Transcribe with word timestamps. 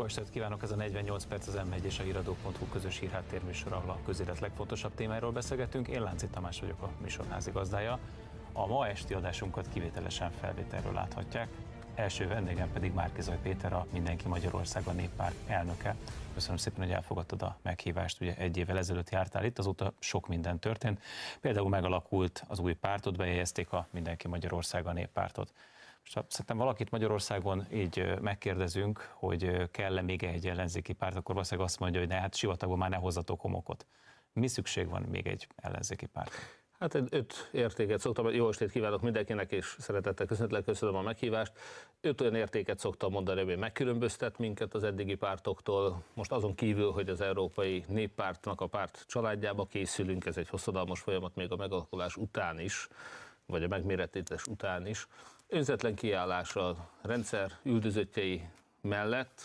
Jó 0.00 0.06
estét 0.06 0.30
kívánok, 0.30 0.62
ez 0.62 0.70
a 0.70 0.76
48 0.76 1.24
perc 1.24 1.46
az 1.46 1.60
M1 1.70 1.82
és 1.82 1.98
a 1.98 2.02
híradó.hu 2.02 2.68
közös 2.72 2.98
hírháttérműsor, 2.98 3.72
ahol 3.72 3.90
a 3.90 3.98
közélet 4.04 4.40
legfontosabb 4.40 4.94
témáról 4.94 5.32
beszélgetünk. 5.32 5.88
Én 5.88 6.02
Lánci 6.02 6.26
Tamás 6.26 6.60
vagyok 6.60 6.82
a 6.82 6.90
műsor 7.00 7.26
házigazdája. 7.28 7.98
A 8.52 8.66
ma 8.66 8.86
esti 8.86 9.14
adásunkat 9.14 9.68
kivételesen 9.72 10.30
felvételről 10.30 10.92
láthatják. 10.92 11.48
Első 11.94 12.28
vendégem 12.28 12.72
pedig 12.72 12.92
Márkizaj 12.92 13.38
Péter, 13.42 13.72
a 13.72 13.86
Mindenki 13.92 14.28
Magyarország 14.28 14.86
a 14.86 14.92
néppárt 14.92 15.34
elnöke. 15.46 15.96
Köszönöm 16.34 16.56
szépen, 16.56 16.84
hogy 16.84 16.92
elfogadtad 16.92 17.42
a 17.42 17.56
meghívást. 17.62 18.20
Ugye 18.20 18.34
egy 18.36 18.56
évvel 18.56 18.78
ezelőtt 18.78 19.10
jártál 19.10 19.44
itt, 19.44 19.58
azóta 19.58 19.92
sok 19.98 20.28
minden 20.28 20.58
történt. 20.58 21.00
Például 21.40 21.68
megalakult 21.68 22.44
az 22.48 22.58
új 22.58 22.74
pártot, 22.74 23.16
bejegyezték 23.16 23.72
a 23.72 23.86
Mindenki 23.90 24.28
Magyarország 24.28 24.86
a 24.86 24.92
néppártot. 24.92 25.52
Most 26.14 26.30
szerintem 26.30 26.56
valakit 26.56 26.90
Magyarországon 26.90 27.66
így 27.72 28.20
megkérdezünk, 28.20 29.10
hogy 29.14 29.70
kell-e 29.70 30.02
még 30.02 30.22
egy 30.22 30.46
ellenzéki 30.46 30.92
párt, 30.92 31.16
akkor 31.16 31.34
valószínűleg 31.34 31.68
azt 31.68 31.78
mondja, 31.78 32.00
hogy 32.00 32.08
ne, 32.08 32.14
hát 32.14 32.34
sivatagban 32.34 32.78
már 32.78 32.90
ne 32.90 32.96
hozzatok 32.96 33.40
homokot. 33.40 33.86
Mi 34.32 34.48
szükség 34.48 34.88
van 34.88 35.02
még 35.02 35.26
egy 35.26 35.46
ellenzéki 35.56 36.06
párt? 36.06 36.30
Hát 36.78 36.94
öt 36.94 37.48
értéket 37.52 38.00
szoktam, 38.00 38.30
jó 38.30 38.48
estét 38.48 38.70
kívánok 38.70 39.00
mindenkinek, 39.00 39.52
és 39.52 39.76
szeretettel 39.78 40.26
köszönetlen 40.26 40.64
köszönöm 40.64 40.94
a 40.94 41.02
meghívást. 41.02 41.52
Öt 42.00 42.20
olyan 42.20 42.34
értéket 42.34 42.78
szoktam 42.78 43.12
mondani, 43.12 43.44
hogy 43.44 43.58
megkülönböztet 43.58 44.38
minket 44.38 44.74
az 44.74 44.84
eddigi 44.84 45.14
pártoktól. 45.14 46.02
Most 46.14 46.32
azon 46.32 46.54
kívül, 46.54 46.90
hogy 46.90 47.08
az 47.08 47.20
Európai 47.20 47.84
Néppártnak 47.88 48.60
a 48.60 48.66
párt 48.66 49.04
családjába 49.06 49.64
készülünk, 49.64 50.26
ez 50.26 50.36
egy 50.36 50.48
hosszadalmas 50.48 51.00
folyamat 51.00 51.34
még 51.34 51.52
a 51.52 51.56
megalakulás 51.56 52.16
után 52.16 52.60
is, 52.60 52.88
vagy 53.46 53.62
a 53.62 53.68
megméretítés 53.68 54.46
után 54.46 54.86
is. 54.86 55.06
Önzetlen 55.52 55.94
kiállás 55.94 56.56
a 56.56 56.90
rendszer 57.02 57.52
üldözöttjei 57.62 58.42
mellett, 58.80 59.40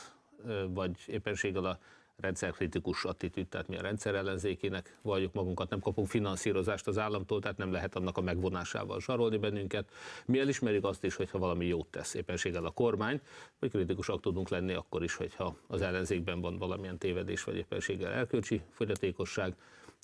vagy 0.68 0.92
éppenséggel 1.08 1.66
a 1.66 1.80
rendszerkritikus 2.16 3.04
attitűd, 3.04 3.48
tehát 3.48 3.68
mi 3.68 3.78
a 3.78 3.82
rendszer 3.82 4.16
ellenzékének 4.16 4.98
valljuk 5.02 5.34
magunkat, 5.34 5.70
nem 5.70 5.80
kapunk 5.80 6.08
finanszírozást 6.08 6.88
az 6.88 6.98
államtól, 6.98 7.42
tehát 7.42 7.58
nem 7.58 7.72
lehet 7.72 7.96
annak 7.96 8.18
a 8.18 8.22
megvonásával 8.22 9.00
zsarolni 9.02 9.38
bennünket. 9.38 9.92
Mi 10.26 10.40
elismerjük 10.40 10.86
azt 10.86 11.04
is, 11.04 11.16
hogyha 11.16 11.38
valami 11.38 11.66
jót 11.66 11.88
tesz 11.88 12.14
éppenséggel 12.14 12.66
a 12.66 12.72
kormány, 12.72 13.22
vagy 13.60 13.70
kritikusak 13.72 14.22
tudunk 14.22 14.50
lenni 14.50 14.74
akkor 14.74 15.04
is, 15.04 15.16
hogyha 15.16 15.56
az 15.68 15.82
ellenzékben 15.82 16.42
van 16.42 16.58
valamilyen 16.58 16.98
tévedés, 16.98 17.44
vagy 17.44 17.56
éppenséggel 17.56 18.12
elkölcsi 18.12 18.62
fogyatékosság. 18.70 19.56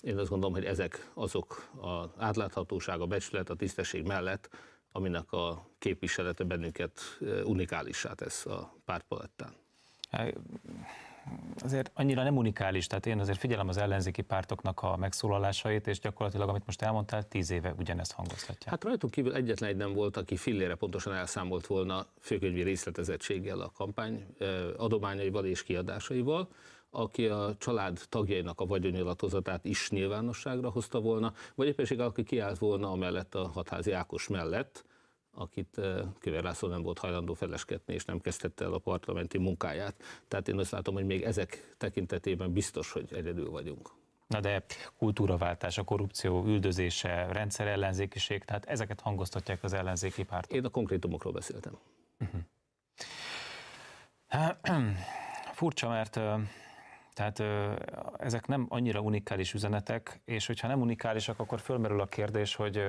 Én 0.03 0.17
azt 0.17 0.29
gondolom, 0.29 0.53
hogy 0.53 0.65
ezek 0.65 1.09
azok 1.13 1.69
az 1.79 2.09
átláthatóság, 2.17 3.01
a 3.01 3.05
becsület, 3.05 3.49
a 3.49 3.55
tisztesség 3.55 4.03
mellett, 4.05 4.49
aminek 4.91 5.31
a 5.31 5.67
képviselete 5.79 6.43
bennünket 6.43 6.99
unikálissá 7.43 8.13
tesz 8.13 8.45
a 8.45 8.73
pártpalettán 8.85 9.53
azért 11.63 11.91
annyira 11.93 12.23
nem 12.23 12.37
unikális, 12.37 12.87
tehát 12.87 13.05
én 13.05 13.19
azért 13.19 13.37
figyelem 13.37 13.67
az 13.67 13.77
ellenzéki 13.77 14.21
pártoknak 14.21 14.81
a 14.81 14.97
megszólalásait, 14.97 15.87
és 15.87 15.99
gyakorlatilag, 15.99 16.49
amit 16.49 16.65
most 16.65 16.81
elmondtál, 16.81 17.27
tíz 17.27 17.51
éve 17.51 17.73
ugyanezt 17.77 18.11
hangoztatja. 18.11 18.69
Hát 18.69 18.83
rajtunk 18.83 19.13
kívül 19.13 19.33
egyetlen 19.33 19.69
egy 19.69 19.75
nem 19.75 19.93
volt, 19.93 20.17
aki 20.17 20.37
fillére 20.37 20.75
pontosan 20.75 21.13
elszámolt 21.13 21.67
volna 21.67 22.05
főkönyvi 22.19 22.61
részletezettséggel 22.61 23.59
a 23.59 23.71
kampány 23.75 24.25
adományaival 24.77 25.45
és 25.45 25.63
kiadásaival, 25.63 26.47
aki 26.89 27.27
a 27.27 27.55
család 27.57 27.99
tagjainak 28.09 28.59
a 28.59 28.65
vagyonnyilatkozatát 28.65 29.65
is 29.65 29.89
nyilvánosságra 29.89 30.69
hozta 30.69 30.99
volna, 30.99 31.33
vagy 31.55 31.67
éppenség, 31.67 31.99
aki 31.99 32.23
kiállt 32.23 32.57
volna 32.57 32.91
amellett 32.91 33.35
a 33.35 33.47
hatházi 33.47 33.91
Ákos 33.91 34.27
mellett, 34.27 34.85
akit 35.33 35.81
Kövér 36.19 36.43
László 36.43 36.67
nem 36.67 36.81
volt 36.81 36.99
hajlandó 36.99 37.33
feleskedni, 37.33 37.93
és 37.93 38.05
nem 38.05 38.19
kezdette 38.19 38.65
el 38.65 38.73
a 38.73 38.77
parlamenti 38.77 39.37
munkáját. 39.37 39.95
Tehát 40.27 40.47
én 40.47 40.57
azt 40.57 40.71
látom, 40.71 40.93
hogy 40.93 41.05
még 41.05 41.21
ezek 41.21 41.75
tekintetében 41.77 42.53
biztos, 42.53 42.91
hogy 42.91 43.13
egyedül 43.13 43.49
vagyunk. 43.49 43.91
Na 44.27 44.39
de 44.39 44.63
kultúraváltás, 44.97 45.77
a 45.77 45.83
korrupció 45.83 46.45
üldözése, 46.45 47.27
rendszerellenzékiség, 47.31 48.43
tehát 48.43 48.65
ezeket 48.65 49.01
hangoztatják 49.01 49.63
az 49.63 49.73
ellenzéki 49.73 50.23
pártok. 50.23 50.57
Én 50.57 50.65
a 50.65 50.69
konkrétumokról 50.69 51.33
beszéltem. 51.33 51.77
Uh-huh. 52.19 52.41
Furcsa, 55.53 55.89
mert 55.89 56.19
tehát 57.13 57.43
ezek 58.17 58.47
nem 58.47 58.65
annyira 58.69 58.99
unikális 58.99 59.53
üzenetek, 59.53 60.21
és 60.25 60.47
hogyha 60.47 60.67
nem 60.67 60.81
unikálisak, 60.81 61.39
akkor 61.39 61.59
fölmerül 61.59 62.01
a 62.01 62.05
kérdés, 62.05 62.55
hogy 62.55 62.81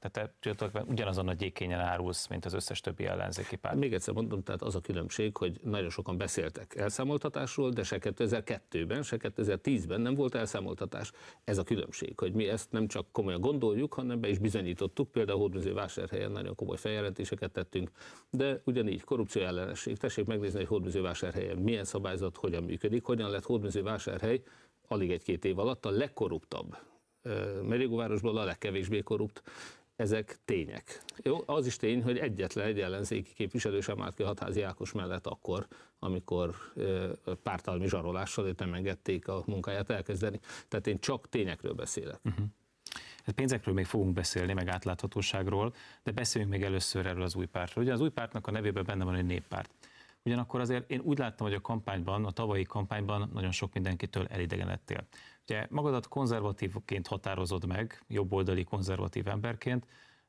tehát 0.00 0.32
te 0.40 0.84
ugyanazon 0.86 1.28
a 1.28 1.32
gyékényen 1.32 1.80
árulsz, 1.80 2.26
mint 2.26 2.44
az 2.44 2.52
összes 2.52 2.80
többi 2.80 3.06
ellenzéki 3.06 3.56
párt. 3.56 3.76
Még 3.76 3.94
egyszer 3.94 4.14
mondom, 4.14 4.42
tehát 4.42 4.62
az 4.62 4.74
a 4.74 4.80
különbség, 4.80 5.36
hogy 5.36 5.60
nagyon 5.62 5.90
sokan 5.90 6.16
beszéltek 6.16 6.76
elszámoltatásról, 6.76 7.70
de 7.70 7.82
se 7.82 7.98
2002-ben, 8.00 9.02
se 9.02 9.16
2010-ben 9.20 10.00
nem 10.00 10.14
volt 10.14 10.34
elszámoltatás. 10.34 11.12
Ez 11.44 11.58
a 11.58 11.62
különbség, 11.62 12.18
hogy 12.18 12.32
mi 12.32 12.48
ezt 12.48 12.72
nem 12.72 12.86
csak 12.86 13.12
komolyan 13.12 13.40
gondoljuk, 13.40 13.94
hanem 13.94 14.20
be 14.20 14.28
is 14.28 14.38
bizonyítottuk. 14.38 15.10
Például 15.10 15.38
Hódműző 15.38 15.72
vásárhelyen 15.72 16.30
nagyon 16.30 16.54
komoly 16.54 16.76
feljelentéseket 16.76 17.50
tettünk, 17.50 17.90
de 18.30 18.60
ugyanígy 18.64 19.04
korrupció 19.04 19.42
ellenesség. 19.42 19.96
Tessék 19.96 20.26
megnézni, 20.26 20.58
hogy 20.58 20.68
Hódműző 20.68 21.00
vásárhelyen 21.00 21.56
milyen 21.56 21.84
szabályzat, 21.84 22.36
hogyan 22.36 22.62
működik, 22.62 23.04
hogyan 23.04 23.30
lett 23.30 23.44
Hódműző 23.44 23.82
vásárhely 23.82 24.42
alig 24.88 25.10
egy-két 25.10 25.44
év 25.44 25.58
alatt 25.58 25.84
a 25.86 25.90
legkorruptabb 25.90 26.76
Merigóvárosból 27.62 28.38
a 28.38 28.44
legkevésbé 28.44 29.00
korrupt 29.00 29.42
ezek 29.98 30.38
tények. 30.44 31.02
Jó, 31.22 31.42
az 31.46 31.66
is 31.66 31.76
tény, 31.76 32.02
hogy 32.02 32.18
egyetlen 32.18 32.66
egy 32.66 32.80
ellenzéki 32.80 33.32
képviselő 33.32 33.80
sem 33.80 34.02
állt 34.02 34.14
ki 34.14 34.22
Hatházi 34.22 34.62
Ákos 34.62 34.92
mellett 34.92 35.26
akkor, 35.26 35.66
amikor 35.98 36.54
pártalmi 37.42 37.88
zsarolással 37.88 38.46
őt 38.46 38.58
nem 38.58 38.86
a 39.24 39.42
munkáját 39.46 39.90
elkezdeni. 39.90 40.40
Tehát 40.68 40.86
én 40.86 40.98
csak 40.98 41.28
tényekről 41.28 41.72
beszélek. 41.72 42.20
Uh-huh. 42.24 42.46
Pénzekről 43.34 43.74
még 43.74 43.86
fogunk 43.86 44.12
beszélni, 44.12 44.52
meg 44.52 44.68
átláthatóságról, 44.68 45.74
de 46.02 46.10
beszéljünk 46.10 46.52
még 46.52 46.62
először 46.62 47.06
erről 47.06 47.22
az 47.22 47.34
új 47.34 47.46
pártról. 47.46 47.84
Ugye 47.84 47.92
az 47.92 48.00
új 48.00 48.10
pártnak 48.10 48.46
a 48.46 48.50
nevében 48.50 48.84
benne 48.84 49.04
van 49.04 49.14
egy 49.14 49.26
néppárt. 49.26 49.70
Ugyanakkor 50.22 50.60
azért 50.60 50.90
én 50.90 51.00
úgy 51.00 51.18
láttam, 51.18 51.46
hogy 51.46 51.56
a 51.56 51.60
kampányban, 51.60 52.24
a 52.24 52.30
tavalyi 52.30 52.64
kampányban 52.64 53.30
nagyon 53.32 53.52
sok 53.52 53.72
mindenkitől 53.72 54.26
elidegenedtél. 54.26 55.06
Ugye 55.48 55.66
magadat 55.70 56.08
konzervatívként 56.08 57.06
határozod 57.06 57.66
meg, 57.66 58.02
jobboldali 58.08 58.64
konzervatív 58.64 59.28
emberként, 59.28 59.86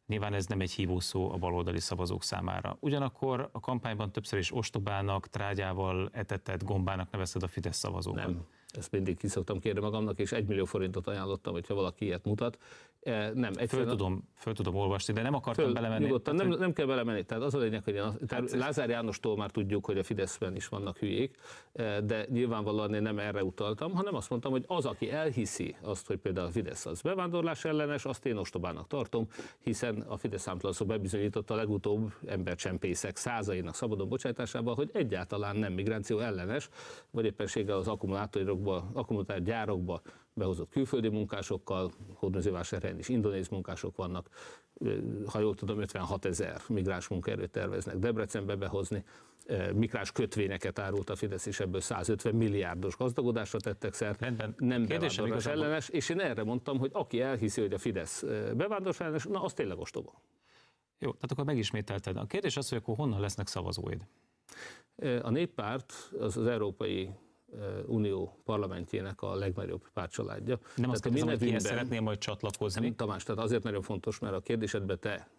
Nyilván 0.10 0.34
ez 0.34 0.46
nem 0.46 0.60
egy 0.60 0.72
hívószó 0.72 1.32
a 1.32 1.38
baloldali 1.38 1.80
szavazók 1.80 2.24
számára. 2.24 2.78
Ugyanakkor 2.80 3.50
a 3.52 3.60
kampányban 3.60 4.12
többször 4.12 4.40
is 4.40 4.54
ostobának, 4.54 5.28
trágyával 5.28 6.10
etetett 6.12 6.64
gombának 6.64 7.12
nevezted 7.12 7.44
a 7.44 7.48
Fidesz 7.48 7.78
szavazókat. 7.78 8.26
Nem, 8.26 8.46
ezt 8.78 8.92
mindig 8.92 9.18
kiszoktam 9.18 9.60
kérni 9.60 9.80
magamnak, 9.80 10.20
és 10.20 10.32
egy 10.32 10.46
millió 10.46 10.66
forintot 10.66 11.08
ajánlottam, 11.08 11.54
hogyha 11.54 11.74
valaki 11.74 12.06
ilyet 12.06 12.26
mutat. 12.26 12.58
E, 13.00 13.32
nem, 13.34 13.54
föl, 13.54 13.86
tudom, 13.86 14.30
föl 14.36 14.54
tudom 14.54 14.76
olvasni, 14.76 15.14
de 15.14 15.22
nem 15.22 15.34
akartam 15.34 15.66
föl, 15.66 15.74
belemenni. 15.74 16.04
Nyugodtan, 16.06 16.36
nem, 16.36 16.48
nem 16.48 16.74
kell 16.74 16.86
belemenni. 16.86 17.24
Tehát 17.24 17.44
az 17.44 17.54
a 17.54 17.58
lényeg, 17.58 17.84
hogy 17.84 17.94
én, 17.94 18.04
hát, 18.28 18.52
Lázár 18.52 18.90
Jánostól 18.90 19.38
már 19.38 19.52
tudjuk, 19.52 19.86
hogy 19.86 19.98
a 19.98 20.04
Fideszben 20.04 20.56
is 20.56 20.68
vannak 20.68 20.98
hülyék, 20.98 21.38
e, 21.74 22.02
de 22.02 22.26
nyilvánvalóan 22.30 22.94
én 22.94 23.02
nem 23.02 23.20
erre 23.20 23.44
utaltam, 23.44 23.92
hanem 23.92 24.16
azt 24.16 24.30
mondtam, 24.30 24.52
hogy 24.52 24.64
az, 24.68 24.86
aki 24.86 25.12
elhiszi 25.12 25.76
azt, 25.82 26.08
hogy 26.08 26.18
például 26.18 26.48
a 26.48 26.52
Fidesz 26.52 26.86
az 26.86 27.02
bevándorlás 27.02 27.66
ellenes, 27.66 28.06
azt 28.06 28.26
én 28.26 28.38
ostobának 28.38 28.88
tartom, 28.88 29.28
hiszen 29.60 30.02
a 30.08 30.18
Fidesz 30.18 30.42
számtalanszor 30.42 30.88
bebizonyította 30.88 31.54
a 31.54 31.58
legutóbb 31.58 32.14
embercsempészek 32.28 33.18
százainak 33.18 33.76
szabadon 33.76 34.10
bocsátásával, 34.10 34.76
hogy 34.76 34.90
egyáltalán 34.94 35.56
nem 35.56 35.74
migráció 35.74 36.20
ellenes, 36.20 36.70
vagy 37.12 37.26
éppenséggel 37.26 37.78
az 37.78 37.88
akkumulátorokba, 38.60 39.00
akkumulátorgyárokba 39.00 40.02
behozott 40.34 40.70
külföldi 40.70 41.10
munkásokkal, 41.10 41.92
hódmezővásárhelyen 42.14 43.00
is 43.00 43.10
indonéz 43.10 43.48
munkások 43.48 43.96
vannak, 43.96 44.30
ha 45.26 45.40
jól 45.40 45.56
tudom, 45.56 45.80
56 45.80 46.26
ezer 46.26 46.62
migráns 46.68 47.08
munkaerőt 47.08 47.52
terveznek 47.52 47.98
Debrecenbe 47.98 48.56
behozni, 48.56 49.04
mikrás 49.74 50.12
kötvényeket 50.12 50.80
árult 50.80 51.10
a 51.10 51.16
Fidesz, 51.16 51.46
és 51.46 51.60
ebből 51.60 51.82
150 51.82 52.36
milliárdos 52.36 52.98
gazdagodásra 52.98 53.60
tettek 53.60 53.94
szert, 53.94 54.22
Rendben. 54.22 54.56
nem 54.58 54.86
bevándorlás 54.86 55.46
ellenes, 55.46 55.90
és 55.90 56.10
én 56.10 56.20
erre 56.20 56.44
mondtam, 56.44 56.78
hogy 56.78 56.90
aki 56.94 57.22
elhiszi, 57.22 57.62
hogy 57.62 57.74
a 57.74 57.78
Fidesz 57.78 58.24
bevándorlás 58.56 59.00
ellenes, 59.00 59.26
na 59.26 59.44
az 59.44 59.54
tényleg 59.54 59.78
ostoba. 59.78 60.22
Jó, 61.00 61.12
tehát 61.12 61.32
akkor 61.32 61.46
megismételted. 61.46 62.18
A 62.18 62.26
kérdés 62.26 62.58
az, 62.58 62.70
hogy 62.70 62.78
akkor 62.78 62.96
honnan 62.96 63.20
lesznek 63.20 63.48
szavazóid? 63.48 64.08
A 65.22 65.30
néppárt 65.30 65.94
az 66.20 66.38
az 66.38 66.48
európai 66.48 67.10
Unió 67.86 68.40
parlamentjének 68.46 69.22
a 69.22 69.36
legnagyobb 69.36 69.90
pártcsaládja. 69.94 70.60
Nem 70.76 70.90
azt 70.90 71.04
kérdezem, 71.04 71.28
hogy 71.28 71.38
kihez 71.38 71.64
szeretnél 71.64 72.02
majd 72.02 72.18
csatlakozni. 72.18 72.82
Nem, 72.82 72.96
Tamás, 72.96 73.24
tehát 73.24 73.44
azért 73.44 73.64
nagyon 73.64 73.82
fontos, 73.82 74.20
mert 74.20 74.34
a 74.34 74.40
kérdésedbe 74.40 74.96
te 74.96 75.30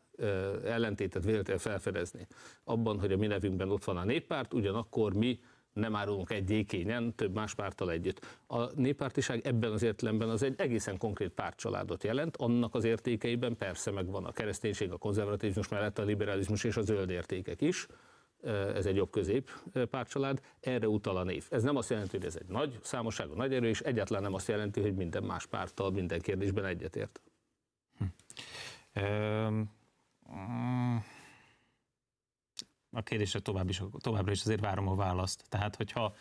ellentétet 0.64 1.24
véltél 1.24 1.58
felfedezni. 1.58 2.26
Abban, 2.64 3.00
hogy 3.00 3.12
a 3.12 3.16
mi 3.16 3.26
nevünkben 3.26 3.70
ott 3.70 3.84
van 3.84 3.96
a 3.96 4.04
néppárt, 4.04 4.54
ugyanakkor 4.54 5.12
mi 5.12 5.40
nem 5.72 5.96
árulunk 5.96 6.30
egy 6.30 6.44
dékényen, 6.44 7.14
több 7.14 7.34
más 7.34 7.54
párttal 7.54 7.90
együtt. 7.90 8.38
A 8.46 8.80
néppártiság 8.80 9.46
ebben 9.46 9.72
az 9.72 9.82
értelemben 9.82 10.28
az 10.28 10.42
egy 10.42 10.54
egészen 10.56 10.98
konkrét 10.98 11.30
pártcsaládot 11.30 12.04
jelent, 12.04 12.36
annak 12.36 12.74
az 12.74 12.84
értékeiben 12.84 13.56
persze 13.56 13.90
megvan 13.90 14.24
a 14.24 14.32
kereszténység, 14.32 14.92
a 14.92 14.96
konzervatizmus 14.96 15.68
mellett 15.68 15.98
a 15.98 16.02
liberalizmus 16.02 16.64
és 16.64 16.76
a 16.76 16.82
zöld 16.82 17.10
értékek 17.10 17.60
is, 17.60 17.86
ez 18.74 18.86
egy 18.86 18.96
jobb-közép 18.96 19.50
pártcsalád, 19.90 20.40
erre 20.60 20.88
utal 20.88 21.16
a 21.16 21.22
név. 21.22 21.46
Ez 21.50 21.62
nem 21.62 21.76
azt 21.76 21.90
jelenti, 21.90 22.16
hogy 22.16 22.26
ez 22.26 22.36
egy 22.36 22.46
nagy 22.46 22.78
számosságú, 22.82 23.34
nagy 23.34 23.54
erő, 23.54 23.68
és 23.68 23.80
egyáltalán 23.80 24.22
nem 24.22 24.34
azt 24.34 24.48
jelenti, 24.48 24.80
hogy 24.80 24.94
minden 24.94 25.22
más 25.22 25.46
párttal 25.46 25.90
minden 25.90 26.20
kérdésben 26.20 26.64
egyetért. 26.64 27.20
Hm. 27.98 28.04
A 32.92 33.02
kérdésre 33.02 33.40
tovább 33.40 33.68
is, 33.68 33.82
továbbra 33.98 34.32
is 34.32 34.40
azért 34.40 34.60
várom 34.60 34.88
a 34.88 34.94
választ. 34.94 35.44
Tehát, 35.48 35.76
hogyha 35.76 36.14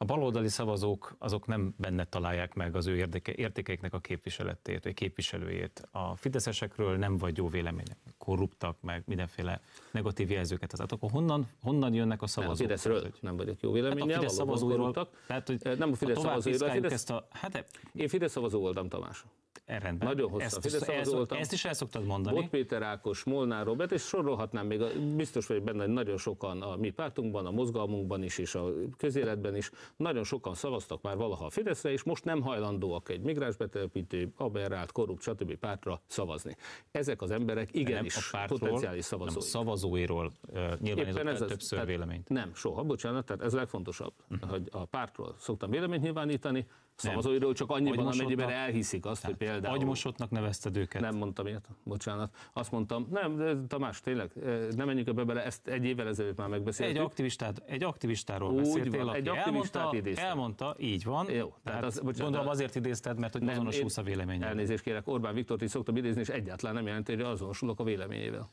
a 0.00 0.04
baloldali 0.04 0.48
szavazók 0.48 1.16
azok 1.18 1.46
nem 1.46 1.74
benne 1.76 2.04
találják 2.04 2.54
meg 2.54 2.76
az 2.76 2.86
ő 2.86 2.96
érdeke, 2.96 3.32
értékeiknek 3.34 3.94
a 3.94 3.98
képviseletét, 3.98 4.84
vagy 4.84 4.94
képviselőjét. 4.94 5.88
A 5.90 6.16
fideszesekről 6.16 6.96
nem 6.96 7.16
vagy 7.16 7.36
jó 7.36 7.48
vélemények, 7.48 7.96
korruptak, 8.18 8.76
meg 8.80 9.02
mindenféle 9.06 9.60
negatív 9.90 10.30
jelzőket 10.30 10.72
az 10.72 10.80
akkor 10.80 11.10
honnan, 11.10 11.48
honnan 11.62 11.94
jönnek 11.94 12.22
a 12.22 12.26
szavazók? 12.26 12.56
Nem, 12.58 12.66
a 12.66 12.68
Fideszről 12.68 13.02
hogy... 13.02 13.18
nem 13.20 13.36
vagyok 13.36 13.60
jó 13.60 13.72
véleménnyel, 13.72 14.06
hát 14.06 14.16
a 14.16 14.20
Fidesz 14.20 14.34
szavazóiról, 14.34 15.08
tehát, 15.26 15.46
hogy 15.46 15.78
nem 15.78 15.90
a 15.92 15.94
Fidesz 15.94 16.20
szavazóiról, 16.20 16.68
a 16.68 16.72
Fidesz, 16.72 17.10
a, 17.10 17.26
hát, 17.30 17.64
én 17.94 18.08
Fidesz 18.08 18.32
szavazó 18.32 18.60
voltam, 18.60 18.88
Tamás. 18.88 19.24
E, 19.68 19.78
rendben. 19.78 20.08
Nagyon 20.08 20.30
hosszú. 20.30 20.44
Ezt, 20.44 20.58
Fidesz 20.60 20.88
ezt, 20.88 21.10
voltam. 21.10 21.38
ezt 21.38 21.52
is 21.52 21.64
el 21.64 21.72
szoktad 21.72 22.04
mondani. 22.04 22.36
Bot 22.36 22.48
Péter 22.48 22.82
Ákos, 22.82 23.24
Molnár 23.24 23.64
Robert, 23.64 23.92
és 23.92 24.02
sorolhatnám 24.02 24.66
még, 24.66 24.82
biztos 25.16 25.46
vagyok 25.46 25.64
benne, 25.64 25.84
hogy 25.84 25.92
nagyon 25.92 26.16
sokan 26.16 26.62
a 26.62 26.76
mi 26.76 26.90
pártunkban, 26.90 27.46
a 27.46 27.50
mozgalmunkban 27.50 28.22
is, 28.22 28.38
és 28.38 28.54
a 28.54 28.72
közéletben 28.96 29.56
is, 29.56 29.70
nagyon 29.96 30.24
sokan 30.24 30.54
szavaztak 30.54 31.02
már 31.02 31.16
valaha 31.16 31.44
a 31.44 31.50
Fideszre, 31.50 31.90
és 31.90 32.02
most 32.02 32.24
nem 32.24 32.42
hajlandóak 32.42 33.08
egy 33.08 33.20
migránsbetelepítő, 33.20 34.32
aberrált, 34.36 34.92
korrupt, 34.92 35.22
stb. 35.22 35.54
pártra 35.54 36.00
szavazni. 36.06 36.56
Ezek 36.90 37.22
az 37.22 37.30
emberek 37.30 37.68
igenis 37.74 38.16
a 38.16 38.20
pártról, 38.30 38.58
potenciális 38.58 39.04
szavazói. 39.04 39.34
Nem 39.34 39.42
a 39.42 39.50
szavazóiról 39.50 40.32
uh, 40.52 40.78
nyilvánított 40.80 41.26
ez 41.26 41.38
többször 41.38 41.78
tehát 41.78 41.86
véleményt. 41.86 42.28
Nem, 42.28 42.54
soha, 42.54 42.82
bocsánat, 42.82 43.26
tehát 43.26 43.42
ez 43.42 43.52
legfontosabb, 43.52 44.12
uh-huh. 44.30 44.50
hogy 44.50 44.68
a 44.70 44.84
pártról 44.84 45.34
szoktam 45.38 45.70
véleményt 45.70 46.02
nyilvánítani, 46.02 46.66
szavazóiról 46.98 47.52
csak 47.52 47.70
annyiban, 47.70 48.06
amennyiben 48.06 48.50
elhiszik 48.50 49.06
azt, 49.06 49.24
hogy 49.24 49.34
például... 49.34 49.74
Agymosottnak 49.74 50.30
nevezted 50.30 50.76
őket? 50.76 51.02
Nem 51.02 51.16
mondtam 51.16 51.46
ilyet, 51.46 51.68
bocsánat. 51.84 52.34
Azt 52.52 52.70
mondtam, 52.70 53.06
nem, 53.10 53.36
de 53.36 53.56
Tamás, 53.68 54.00
tényleg, 54.00 54.32
nem 54.76 54.86
menjünk 54.86 55.08
ebbe 55.08 55.24
bele, 55.24 55.44
ezt 55.44 55.68
egy 55.68 55.84
évvel 55.84 56.08
ezelőtt 56.08 56.36
már 56.36 56.48
megbeszéltük. 56.48 56.96
Egy, 56.96 57.02
aktivistát, 57.02 57.62
egy 57.66 57.82
aktivistáról 57.82 58.50
Úgy 58.50 58.56
beszéltél, 58.56 59.04
van, 59.04 59.14
egy 59.14 59.28
aktivistát 59.28 59.94
elmondta, 59.94 60.20
elmondta, 60.20 60.74
így 60.78 61.04
van. 61.04 61.30
Jó, 61.30 61.34
tehát, 61.34 61.60
tehát 61.64 61.84
az, 61.84 61.94
bocsánat, 61.94 62.20
gondolom 62.20 62.48
azért 62.48 62.74
idézted, 62.74 63.18
mert 63.18 63.32
hogy 63.32 63.42
nem, 63.42 63.50
azonosulsz 63.50 63.96
a 63.96 64.02
véleménye. 64.02 64.46
Elnézést 64.46 64.82
kérek, 64.82 65.06
Orbán 65.06 65.34
Viktort 65.34 65.62
is 65.62 65.70
szoktam 65.70 65.96
idézni, 65.96 66.20
és 66.20 66.28
egyáltalán 66.28 66.74
nem 66.74 66.86
jelenti, 66.86 67.12
hogy 67.14 67.22
azonosulok 67.22 67.80
a 67.80 67.84
véleményével. 67.84 68.50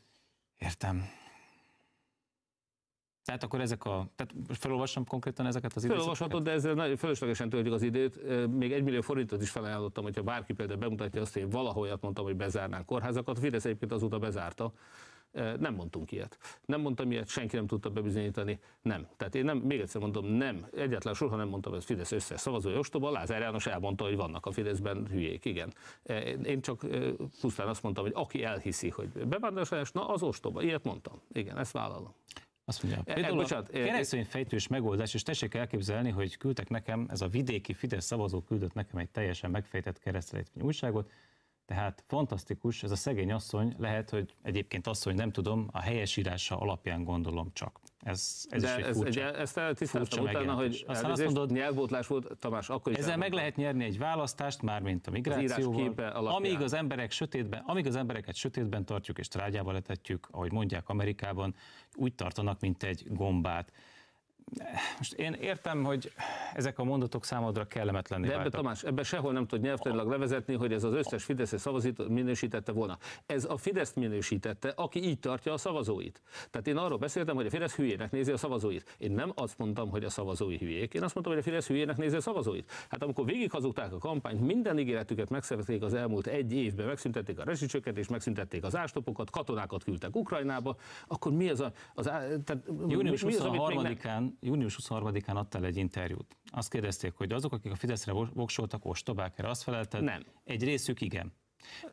Értem. 0.58 1.24
Tehát 3.26 3.42
akkor 3.42 3.60
ezek 3.60 3.84
a, 3.84 4.06
tehát 4.16 4.34
felolvassam 4.48 5.04
konkrétan 5.04 5.46
ezeket 5.46 5.72
az 5.74 5.84
időszakot? 5.84 6.04
Felolvashatod, 6.04 6.42
de 6.42 6.50
ezzel 6.50 6.74
nagyon 6.74 6.96
fölöslegesen 6.96 7.48
töltjük 7.48 7.74
az 7.74 7.82
időt. 7.82 8.20
Még 8.48 8.72
egy 8.72 8.82
millió 8.82 9.00
forintot 9.00 9.42
is 9.42 9.50
felajánlottam, 9.50 10.04
hogyha 10.04 10.22
bárki 10.22 10.52
például 10.52 10.78
bemutatja 10.78 11.20
azt, 11.20 11.32
hogy 11.32 11.42
én 11.42 11.48
valahol 11.48 11.82
olyat 11.82 12.02
mondtam, 12.02 12.24
hogy 12.24 12.36
bezárnánk 12.36 12.86
kórházakat. 12.86 13.38
Fidesz 13.38 13.64
egyébként 13.64 13.92
azóta 13.92 14.18
bezárta. 14.18 14.72
Nem 15.58 15.74
mondtunk 15.74 16.12
ilyet. 16.12 16.38
Nem 16.64 16.80
mondtam 16.80 17.10
ilyet, 17.10 17.28
senki 17.28 17.56
nem 17.56 17.66
tudta 17.66 17.90
bebizonyítani. 17.90 18.58
Nem. 18.82 19.06
Tehát 19.16 19.34
én 19.34 19.44
nem, 19.44 19.58
még 19.58 19.80
egyszer 19.80 20.00
mondom, 20.00 20.26
nem. 20.26 20.66
Egyáltalán 20.76 21.14
soha 21.14 21.36
nem 21.36 21.48
mondtam, 21.48 21.72
hogy 21.72 21.84
Fidesz 21.84 22.12
összes 22.12 22.40
szavazói 22.40 22.76
ostoba. 22.76 23.10
Lázár 23.10 23.40
János 23.40 23.66
elmondta, 23.66 24.04
hogy 24.04 24.16
vannak 24.16 24.46
a 24.46 24.50
Fideszben 24.50 25.06
hülyék. 25.10 25.44
Igen. 25.44 25.72
Én 26.42 26.60
csak 26.60 26.86
pusztán 27.40 27.68
azt 27.68 27.82
mondtam, 27.82 28.04
hogy 28.04 28.12
aki 28.16 28.44
elhiszi, 28.44 28.88
hogy 28.88 29.08
bevándorlás, 29.08 29.92
na 29.92 30.08
az 30.08 30.22
ostoba. 30.22 30.62
Ilyet 30.62 30.84
mondtam. 30.84 31.20
Igen, 31.32 31.58
ezt 31.58 31.72
vállalom. 31.72 32.14
Azt 32.68 32.82
mondja, 32.82 33.02
e, 33.04 33.14
például 33.14 33.36
bocsánat, 33.36 33.68
a 33.68 33.72
keresztény 33.72 34.24
fejtős 34.24 34.66
megoldás, 34.66 35.14
és 35.14 35.22
tessék 35.22 35.54
elképzelni, 35.54 36.10
hogy 36.10 36.36
küldtek 36.36 36.68
nekem, 36.68 37.06
ez 37.10 37.20
a 37.20 37.28
vidéki 37.28 37.72
Fidesz 37.72 38.04
szavazó 38.04 38.40
küldött 38.40 38.74
nekem 38.74 38.98
egy 38.98 39.10
teljesen 39.10 39.50
megfejtett 39.50 39.98
keresztelejtmény 39.98 40.64
újságot, 40.64 41.10
tehát 41.66 42.04
fantasztikus, 42.06 42.82
ez 42.82 42.90
a 42.90 42.96
szegény 42.96 43.32
asszony, 43.32 43.74
lehet, 43.78 44.10
hogy 44.10 44.34
egyébként 44.42 44.86
asszony, 44.86 45.14
nem 45.14 45.30
tudom, 45.30 45.68
a 45.72 45.80
helyesírása 45.80 46.56
alapján 46.56 47.04
gondolom 47.04 47.50
csak. 47.52 47.80
Ez, 48.06 48.46
ez 48.48 48.62
De 48.62 48.68
is 48.68 48.74
egy 48.74 48.88
ez, 48.88 48.96
furcsa, 48.96 49.28
egy, 49.28 49.34
ezt 49.34 49.56
eltisztáztam 49.56 50.24
utána, 50.24 50.52
hogy 50.52 50.84
Aztán 50.86 51.10
azt 51.10 51.24
mondod, 51.24 51.50
nyelvbótlás 51.50 52.06
volt, 52.06 52.36
Tamás, 52.38 52.68
akkor 52.68 52.92
is 52.92 52.98
Ezzel 52.98 53.10
elmondtam. 53.10 53.38
meg 53.38 53.44
lehet 53.44 53.56
nyerni 53.56 53.84
egy 53.84 53.98
választást, 53.98 54.62
mármint 54.62 55.06
a 55.06 55.10
migrációval, 55.10 55.92
az 55.96 56.24
amíg 56.24 56.60
az 56.60 56.72
emberek 56.72 57.10
sötétben, 57.10 57.62
amíg 57.66 57.86
az 57.86 57.96
embereket 57.96 58.34
sötétben 58.34 58.84
tartjuk 58.84 59.18
és 59.18 59.28
trágyába 59.28 59.72
letetjük, 59.72 60.28
ahogy 60.30 60.52
mondják 60.52 60.88
Amerikában, 60.88 61.54
úgy 61.94 62.14
tartanak, 62.14 62.60
mint 62.60 62.82
egy 62.82 63.04
gombát 63.08 63.72
most 64.98 65.12
én 65.12 65.32
értem, 65.32 65.84
hogy 65.84 66.12
ezek 66.54 66.78
a 66.78 66.84
mondatok 66.84 67.24
számodra 67.24 67.66
kellemetlenné 67.66 68.28
De 68.28 68.38
ebbe, 68.38 68.48
Tamás, 68.48 68.82
ebbe 68.82 69.02
sehol 69.02 69.32
nem 69.32 69.46
tud 69.46 69.60
nyelvtanilag 69.60 70.08
levezetni, 70.08 70.54
hogy 70.54 70.72
ez 70.72 70.84
az 70.84 70.92
összes 70.92 71.24
Fidesz 71.24 71.58
szavazóit 71.58 72.08
minősítette 72.08 72.72
volna. 72.72 72.98
Ez 73.26 73.44
a 73.44 73.56
Fidesz 73.56 73.92
minősítette, 73.92 74.72
aki 74.76 75.02
így 75.02 75.18
tartja 75.18 75.52
a 75.52 75.56
szavazóit. 75.56 76.22
Tehát 76.50 76.66
én 76.66 76.76
arról 76.76 76.98
beszéltem, 76.98 77.34
hogy 77.34 77.46
a 77.46 77.50
Fidesz 77.50 77.74
hülyének 77.74 78.10
nézi 78.10 78.32
a 78.32 78.36
szavazóit. 78.36 78.96
Én 78.98 79.10
nem 79.10 79.32
azt 79.34 79.58
mondtam, 79.58 79.90
hogy 79.90 80.04
a 80.04 80.10
szavazói 80.10 80.56
hülyék, 80.56 80.94
én 80.94 81.02
azt 81.02 81.14
mondtam, 81.14 81.36
hogy 81.36 81.44
a 81.44 81.46
Fidesz 81.46 81.66
hülyének 81.66 81.96
nézi 81.96 82.16
a 82.16 82.20
szavazóit. 82.20 82.70
Hát 82.88 83.02
amikor 83.02 83.24
végighazugták 83.24 83.92
a 83.92 83.98
kampányt, 83.98 84.40
minden 84.40 84.78
ígéretüket 84.78 85.30
megszervezték 85.30 85.82
az 85.82 85.94
elmúlt 85.94 86.26
egy 86.26 86.52
évben, 86.52 86.86
megszüntették 86.86 87.38
a 87.38 87.44
rezsicsöket 87.44 87.98
és 87.98 88.08
megszüntették 88.08 88.64
az 88.64 88.76
ástopokat, 88.76 89.30
katonákat 89.30 89.84
küldtek 89.84 90.16
Ukrajnába, 90.16 90.76
akkor 91.06 91.32
mi 91.32 91.48
az 91.48 91.60
a... 91.60 91.72
Az, 91.94 92.04
tehát, 92.04 92.58
Június 92.88 93.24
mi, 93.24 93.28
mi 93.28 93.36
az, 93.36 93.44
amit 93.44 93.98
június 94.40 94.78
23-án 94.82 95.34
adtál 95.34 95.64
egy 95.64 95.76
interjút. 95.76 96.36
Azt 96.50 96.70
kérdezték, 96.70 97.12
hogy 97.14 97.32
azok, 97.32 97.52
akik 97.52 97.72
a 97.72 97.74
Fideszre 97.74 98.12
voksoltak, 98.12 98.84
ostobák, 98.84 99.38
erre 99.38 99.48
azt 99.48 99.62
felelted? 99.62 100.02
Nem. 100.02 100.24
Egy 100.44 100.64
részük 100.64 101.00
igen. 101.00 101.32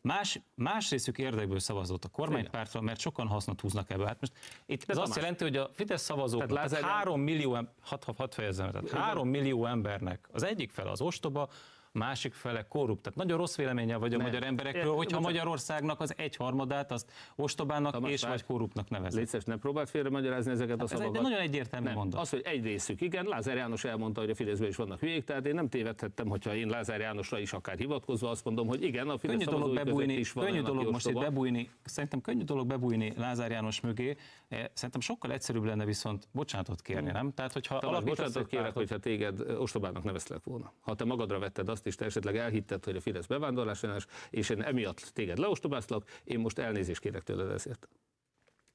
Más, 0.01 0.39
más 0.55 0.89
részük 0.89 1.17
érdekből 1.17 1.59
szavazott 1.59 2.03
a 2.03 2.09
kormánypártra, 2.09 2.81
mert 2.81 2.99
sokan 2.99 3.27
hasznot 3.27 3.61
húznak 3.61 3.89
ebből. 3.89 4.05
Hát 4.05 4.19
most 4.19 4.33
itt 4.65 4.83
ez 4.87 4.97
azt 4.97 5.15
jelenti, 5.15 5.43
hogy 5.43 5.57
a 5.57 5.69
Fidesz 5.73 6.01
szavazók, 6.01 6.45
tehát, 6.45 6.69
tehát 6.69 6.85
3 6.85 7.21
millió, 7.21 7.57
hat, 7.81 8.03
hat 8.03 8.33
fejezem, 8.33 8.71
tehát 8.71 8.89
3 8.89 9.29
millió 9.29 9.65
embernek 9.65 10.29
az 10.31 10.43
egyik 10.43 10.71
fel 10.71 10.87
az 10.87 11.01
ostoba, 11.01 11.49
másik 11.93 12.33
fele 12.33 12.67
korrupt. 12.67 13.01
Tehát 13.01 13.17
nagyon 13.17 13.37
rossz 13.37 13.55
véleménye 13.55 13.97
vagy 13.97 14.13
a 14.13 14.17
nem. 14.17 14.25
magyar 14.25 14.43
emberekről, 14.43 14.93
é, 14.93 14.95
hogyha 14.95 15.19
Magyarországnak 15.19 15.99
az 15.99 16.13
egyharmadát 16.17 16.91
azt 16.91 17.11
ostobának 17.35 17.91
Tamás, 17.91 18.11
és 18.11 18.23
vagy 18.23 18.43
korruptnak 18.43 18.89
nevezik. 18.89 19.19
Létszeres, 19.19 19.45
nem 19.45 19.59
próbált 19.59 19.89
félre 19.89 20.09
magyarázni 20.09 20.51
ezeket 20.51 20.77
hát 20.77 20.85
a 20.85 20.87
szavakat. 20.87 21.15
Ez 21.15 21.17
egy 21.17 21.29
nagyon 21.31 21.39
egyértelmű 21.39 21.85
nem. 21.85 21.95
mondat. 21.95 22.19
Az, 22.19 22.29
hogy 22.29 22.41
egy 22.43 22.63
részük, 22.63 23.01
igen, 23.01 23.25
Lázár 23.25 23.55
János 23.55 23.83
elmondta, 23.83 24.21
hogy 24.21 24.29
a 24.29 24.35
Fideszben 24.35 24.69
is 24.69 24.75
vannak 24.75 24.99
hülyék, 24.99 25.23
tehát 25.23 25.45
én 25.45 25.53
nem 25.53 25.69
tévedhettem, 25.69 26.27
hogyha 26.27 26.55
én 26.55 26.67
Lázár 26.67 26.99
Jánosra 26.99 27.39
is 27.39 27.53
akár 27.53 27.77
hivatkozva 27.77 28.29
azt 28.29 28.45
mondom, 28.45 28.67
hogy 28.67 28.83
igen, 28.83 29.09
a 29.09 29.17
Fidesz 29.17 29.35
könnyű 29.35 29.57
dolog 29.57 29.75
bebújni, 29.75 30.13
is 30.13 30.31
van 30.31 30.45
könnyű 30.45 30.61
dolog 30.61 30.91
most 30.91 31.07
itt 31.07 31.19
bebújni, 31.19 31.69
szerintem 31.83 32.21
könnyű 32.21 32.43
dolog 32.43 32.67
bebújni 32.67 33.13
Lázár 33.17 33.51
János 33.51 33.79
mögé, 33.79 34.15
eh, 34.47 34.65
szerintem 34.73 35.01
sokkal 35.01 35.31
egyszerűbb 35.31 35.63
lenne 35.63 35.85
viszont 35.85 36.27
bocsánatot 36.31 36.81
kérni, 36.81 37.03
hmm. 37.03 37.13
nem? 37.13 37.33
Tehát, 37.33 37.53
hogyha 37.53 37.79
Tamás, 37.79 38.03
bocsánatot 38.03 38.47
kérek, 38.47 38.73
hogyha 38.73 38.97
téged 38.97 39.39
ostobának 39.39 40.03
nevezlek 40.03 40.43
volna. 40.43 40.73
Ha 40.81 40.95
te 40.95 41.05
magadra 41.05 41.39
vetted 41.39 41.69
azt 41.69 41.82
is, 41.85 41.95
te 41.95 42.05
esetleg 42.05 42.37
elhitt 42.37 42.53
hitted, 42.53 42.85
hogy 42.85 42.95
a 42.95 43.01
Fidesz 43.01 43.25
bevándorlásellenes, 43.25 44.07
és 44.29 44.49
én 44.49 44.61
emiatt 44.61 44.99
téged 45.13 45.37
leostobáztlak, 45.37 46.09
én 46.23 46.39
most 46.39 46.59
elnézést 46.59 46.99
kérek 46.99 47.23
tőled 47.23 47.51
ezért. 47.51 47.87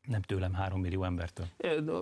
Nem 0.08 0.22
tőlem, 0.22 0.52
három 0.52 0.80
millió 0.80 1.04
embertől. 1.04 1.46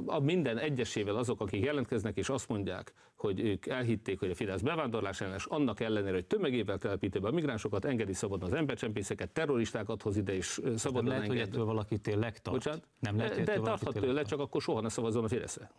A 0.06 0.18
minden 0.18 0.58
egyesével 0.58 1.16
azok, 1.16 1.40
akik 1.40 1.64
jelentkeznek 1.64 2.16
és 2.16 2.28
azt 2.28 2.48
mondják, 2.48 2.92
hogy 3.14 3.40
ők 3.40 3.66
elhitték, 3.66 4.18
hogy 4.18 4.30
a 4.30 4.34
Fidesz 4.34 4.60
bevándorlás 4.60 5.20
ellenes, 5.20 5.44
annak 5.44 5.80
ellenére, 5.80 6.12
hogy 6.12 6.26
tömegével 6.26 6.78
telepíti 6.78 7.18
be 7.18 7.28
a 7.28 7.30
migránsokat, 7.30 7.84
engedi 7.84 8.12
szabadon 8.12 8.50
az 8.50 8.56
embercsempészeket, 8.56 9.30
terroristákat 9.30 10.02
hoz 10.02 10.16
ide 10.16 10.34
és 10.34 10.60
szabadon 10.76 11.04
nem 11.04 11.12
lehet, 11.12 11.22
engedi. 11.22 11.38
hogy 11.38 11.48
ettől 11.48 11.64
valaki 11.64 11.98
tényleg 11.98 12.38
tart. 12.38 12.56
Bocsánat? 12.56 12.88
Nem 12.98 13.16
lehet, 13.16 13.44
De 13.44 13.60
tarthat 13.60 13.94
tőle, 13.94 14.22
csak 14.22 14.40
akkor 14.40 14.62
soha 14.62 14.80
ne 14.80 14.88
szavazzon 14.88 15.24
a 15.24 15.28
Fideszre. 15.28 15.70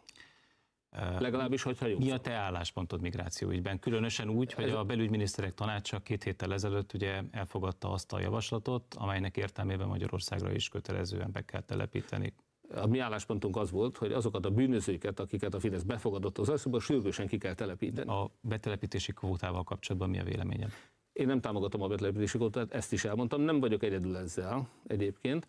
Legalábbis, 1.20 1.64
hogyha 1.64 1.86
jó. 1.86 1.98
Mi 1.98 2.12
a 2.12 2.18
te 2.18 2.32
álláspontod 2.32 3.02
migrációügyben? 3.02 3.80
Különösen 3.80 4.30
úgy, 4.30 4.54
hogy 4.54 4.70
a 4.70 4.84
belügyminiszterek 4.84 5.54
tanácsa 5.54 6.00
két 6.00 6.24
héttel 6.24 6.54
ezelőtt 6.54 6.94
ugye 6.94 7.22
elfogadta 7.32 7.92
azt 7.92 8.14
a 8.14 8.20
javaslatot, 8.20 8.94
amelynek 8.94 9.38
értelmében 9.38 9.88
Magyarországra 9.88 10.52
is 10.52 10.70
kötelezően 10.70 11.32
be 11.32 11.42
kell 11.42 11.62
telepíteni 11.62 12.34
a 12.76 12.88
mi 12.88 13.00
álláspontunk 13.00 13.56
az 13.56 13.72
volt, 13.72 13.98
hogy 13.98 14.12
azokat 14.12 14.46
a 14.46 14.50
bűnözőket, 14.50 15.20
akiket 15.20 15.54
a 15.54 15.60
Fidesz 15.60 15.84
befogadott 15.84 16.38
az 16.38 16.50
országba, 16.50 16.80
sürgősen 16.80 17.28
ki 17.28 17.38
kell 17.38 17.54
telepíteni. 17.54 18.10
A 18.10 18.32
betelepítési 18.42 19.14
kvótával 19.14 19.64
kapcsolatban 19.64 20.10
mi 20.10 20.20
a 20.20 20.24
véleményed? 20.24 20.72
Én 21.18 21.28
nem 21.28 21.40
támogatom 21.42 21.82
a 21.82 21.88
betelepítési 21.88 22.38
kvótát, 22.38 22.74
ezt 22.74 22.94
is 22.94 23.06
elmondtam, 23.06 23.42
nem 23.42 23.60
vagyok 23.60 23.84
egyedül 23.84 24.18
ezzel 24.18 24.68
egyébként. 24.88 25.48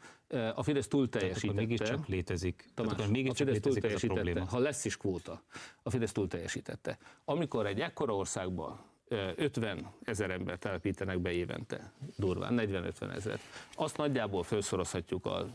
A 0.55 0.63
Fidesz 0.63 0.89
túl 0.89 1.09
teljesítette. 1.09 1.55
Tehát 1.55 1.69
mégiscsak 1.69 2.07
létezik. 2.07 2.71
Tamás, 2.75 2.95
Tehát 2.95 3.11
mégiscsak 3.11 3.49
a 3.49 3.53
Fidesz 3.53 3.73
túl 3.73 3.81
teljesítette. 3.81 4.41
Ha 4.41 4.59
lesz 4.59 4.85
is 4.85 4.97
kvóta, 4.97 5.43
a 5.83 5.91
Fidesz 5.91 6.13
túl 6.13 6.29
teljesítette. 6.29 6.99
Amikor 7.25 7.67
egy 7.67 7.81
ekkora 7.81 8.15
országban 8.17 8.81
50 9.09 9.91
ezer 10.03 10.31
ember 10.31 10.59
telepítenek 10.59 11.21
be 11.21 11.31
évente, 11.31 11.93
durván, 12.17 12.55
40-50 12.57 13.15
ezeret. 13.15 13.41
Azt 13.75 13.97
nagyjából 13.97 14.43
felszorozhatjuk 14.43 15.27
a 15.27 15.47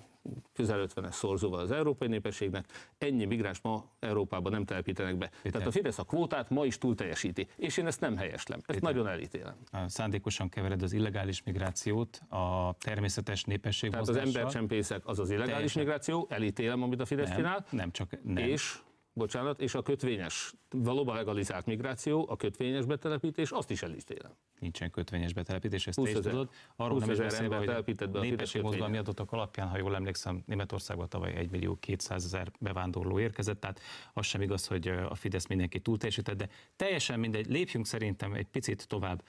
közel 0.54 0.86
50-es 0.96 1.12
szorzóval 1.12 1.60
az 1.60 1.72
európai 1.72 2.08
népességnek, 2.08 2.66
ennyi 2.98 3.26
migráns 3.26 3.62
ma 3.62 3.86
Európában 4.00 4.52
nem 4.52 4.66
telepítenek 4.66 5.18
be. 5.18 5.28
Péter. 5.28 5.52
Tehát 5.52 5.68
a 5.68 5.72
Fidesz 5.72 5.98
a 5.98 6.04
kvótát 6.04 6.50
ma 6.50 6.66
is 6.66 6.78
túl 6.78 6.96
teljesíti, 6.96 7.48
és 7.56 7.78
én 7.78 7.88
ezt 7.88 8.00
nem 8.00 8.18
helyeslem, 8.18 8.58
ezt 8.58 8.80
Péter. 8.80 8.94
nagyon 8.94 9.08
elítélem. 9.08 9.56
Szándékosan 9.86 10.50
kevered 10.50 10.82
az 10.82 10.94
illegális 10.94 11.44
migrációt 11.44 12.22
a 12.30 12.76
természetes 12.80 13.44
népesség 13.44 13.90
Tehát 13.90 14.08
az 14.08 14.16
embercsempészek 14.16 15.08
az 15.08 15.20
az 15.20 15.30
illegális 15.30 15.54
Teljesen. 15.54 15.82
migráció, 15.82 16.28
elítélem, 16.30 16.84
amit 16.84 17.00
a 17.00 17.06
Fidesz 17.06 17.28
nem, 17.28 17.38
csinál. 17.38 17.66
Nem, 17.70 17.92
csak 17.92 18.18
nem. 18.24 18.38
És 18.38 18.80
bocsánat, 19.14 19.62
és 19.62 19.76
a 19.76 19.82
kötvényes, 19.82 20.54
valóban 20.70 21.16
legalizált 21.16 21.66
migráció, 21.66 22.26
a 22.30 22.36
kötvényes 22.36 22.86
betelepítés, 22.86 23.52
azt 23.52 23.72
is 23.72 23.82
elítélem. 23.82 24.32
Nincsen 24.60 24.92
kötvényes 24.92 25.34
betelepítés, 25.34 25.88
ezt 25.88 26.02
te 26.04 26.10
is 26.10 26.16
tudod. 26.16 26.50
Arról 26.76 27.00
nem 27.00 27.10
is 27.10 27.18
beszélve, 27.18 27.56
hogy 27.56 27.96
be 27.96 28.20
népességmozgalmi 28.20 28.98
adatok 28.98 29.32
alapján, 29.32 29.68
ha 29.68 29.78
jól 29.78 29.96
emlékszem, 29.96 30.44
Németországban 30.46 31.10
tavaly 31.10 31.36
1 31.36 31.52
millió 31.52 31.78
200 31.80 32.24
ezer 32.24 32.52
bevándorló 32.60 33.20
érkezett, 33.20 33.60
tehát 33.60 33.80
az 34.14 34.26
sem 34.26 34.42
igaz, 34.42 34.68
hogy 34.68 34.88
a 34.88 35.16
Fidesz 35.16 35.48
mindenki 35.48 35.80
túlteljesített, 35.80 36.38
de 36.38 36.50
teljesen 36.76 37.20
mindegy, 37.20 37.48
lépjünk 37.48 37.86
szerintem 37.86 38.34
egy 38.34 38.48
picit 38.48 38.88
tovább. 38.88 39.24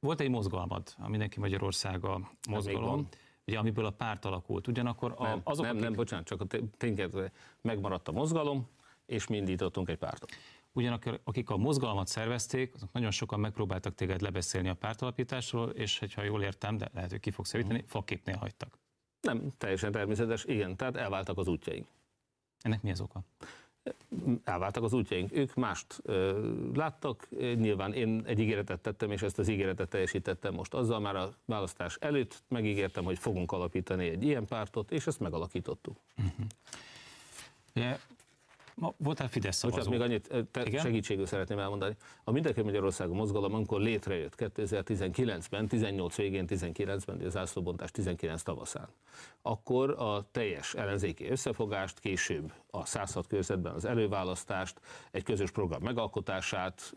Volt 0.00 0.20
egy 0.20 0.30
mozgalmad, 0.30 0.94
a 0.98 1.08
Mindenki 1.08 1.40
Magyarországa 1.40 2.30
mozgalom 2.48 3.08
ugye, 3.48 3.58
amiből 3.58 3.84
a 3.84 3.90
párt 3.90 4.24
alakult. 4.24 4.66
Ugyanakkor 4.66 5.14
a, 5.16 5.22
nem, 5.22 5.40
azok, 5.44 5.64
nem, 5.64 5.74
akik... 5.74 5.84
nem, 5.84 5.92
bocsánat, 5.92 6.26
csak 6.26 6.40
a 6.40 6.46
tényleg 6.76 7.32
megmaradt 7.60 8.08
a 8.08 8.12
mozgalom, 8.12 8.68
és 9.06 9.26
mi 9.26 9.36
indítottunk 9.36 9.88
egy 9.88 9.96
pártot. 9.96 10.30
Ugyanakkor 10.72 11.20
akik 11.24 11.50
a 11.50 11.56
mozgalmat 11.56 12.06
szervezték, 12.06 12.74
azok 12.74 12.92
nagyon 12.92 13.10
sokan 13.10 13.40
megpróbáltak 13.40 13.94
téged 13.94 14.20
lebeszélni 14.20 14.68
a 14.68 14.74
pártalapításról, 14.74 15.70
és 15.70 16.04
ha 16.14 16.22
jól 16.22 16.42
értem, 16.42 16.76
de 16.76 16.90
lehet, 16.94 17.10
hogy 17.10 17.20
ki 17.20 17.30
fogsz 17.30 17.52
javítani, 17.52 17.78
uh-huh. 17.78 17.90
faképnél 17.90 18.36
hagytak. 18.36 18.78
Nem, 19.20 19.52
teljesen 19.58 19.92
természetes, 19.92 20.44
igen, 20.44 20.76
tehát 20.76 20.96
elváltak 20.96 21.38
az 21.38 21.48
útjaink. 21.48 21.86
Ennek 22.60 22.82
mi 22.82 22.90
az 22.90 23.00
oka? 23.00 23.20
Elváltak 24.44 24.82
az 24.82 24.92
útjaink. 24.92 25.36
Ők 25.36 25.54
mást 25.54 26.00
ö, 26.02 26.50
láttak, 26.74 27.28
nyilván 27.38 27.92
én 27.92 28.22
egy 28.26 28.38
ígéretet 28.38 28.80
tettem, 28.80 29.10
és 29.10 29.22
ezt 29.22 29.38
az 29.38 29.48
ígéretet 29.48 29.88
teljesítettem 29.88 30.54
most. 30.54 30.74
Azzal 30.74 31.00
már 31.00 31.16
a 31.16 31.34
választás 31.44 31.96
előtt 32.00 32.42
megígértem, 32.48 33.04
hogy 33.04 33.18
fogunk 33.18 33.52
alapítani 33.52 34.08
egy 34.08 34.22
ilyen 34.22 34.46
pártot, 34.46 34.90
és 34.90 35.06
ezt 35.06 35.20
megalakítottuk. 35.20 35.96
Uh-huh. 36.16 36.46
Yeah. 37.72 37.98
Ma 38.78 38.94
voltál 38.96 39.28
Fidesz 39.28 39.56
szavazó. 39.56 39.90
Bocsánat, 39.90 40.08
még 40.08 40.32
annyit 40.32 40.50
te 40.50 40.78
segítségül 40.78 41.26
szeretném 41.26 41.58
elmondani. 41.58 41.96
A 42.24 42.30
Mindenki 42.30 42.62
Magyarországon 42.62 43.16
mozgalom, 43.16 43.54
amikor 43.54 43.80
létrejött 43.80 44.34
2019-ben, 44.36 45.68
18 45.68 46.16
végén, 46.16 46.44
19-ben, 46.48 47.20
a 47.20 47.28
zászlóbontás 47.28 47.90
19 47.90 48.42
tavaszán, 48.42 48.88
akkor 49.42 49.90
a 49.90 50.28
teljes 50.30 50.74
ellenzéki 50.74 51.28
összefogást, 51.28 51.98
később 51.98 52.52
a 52.70 52.84
106 52.84 53.26
körzetben 53.26 53.74
az 53.74 53.84
előválasztást, 53.84 54.80
egy 55.10 55.22
közös 55.22 55.50
program 55.50 55.82
megalkotását, 55.82 56.92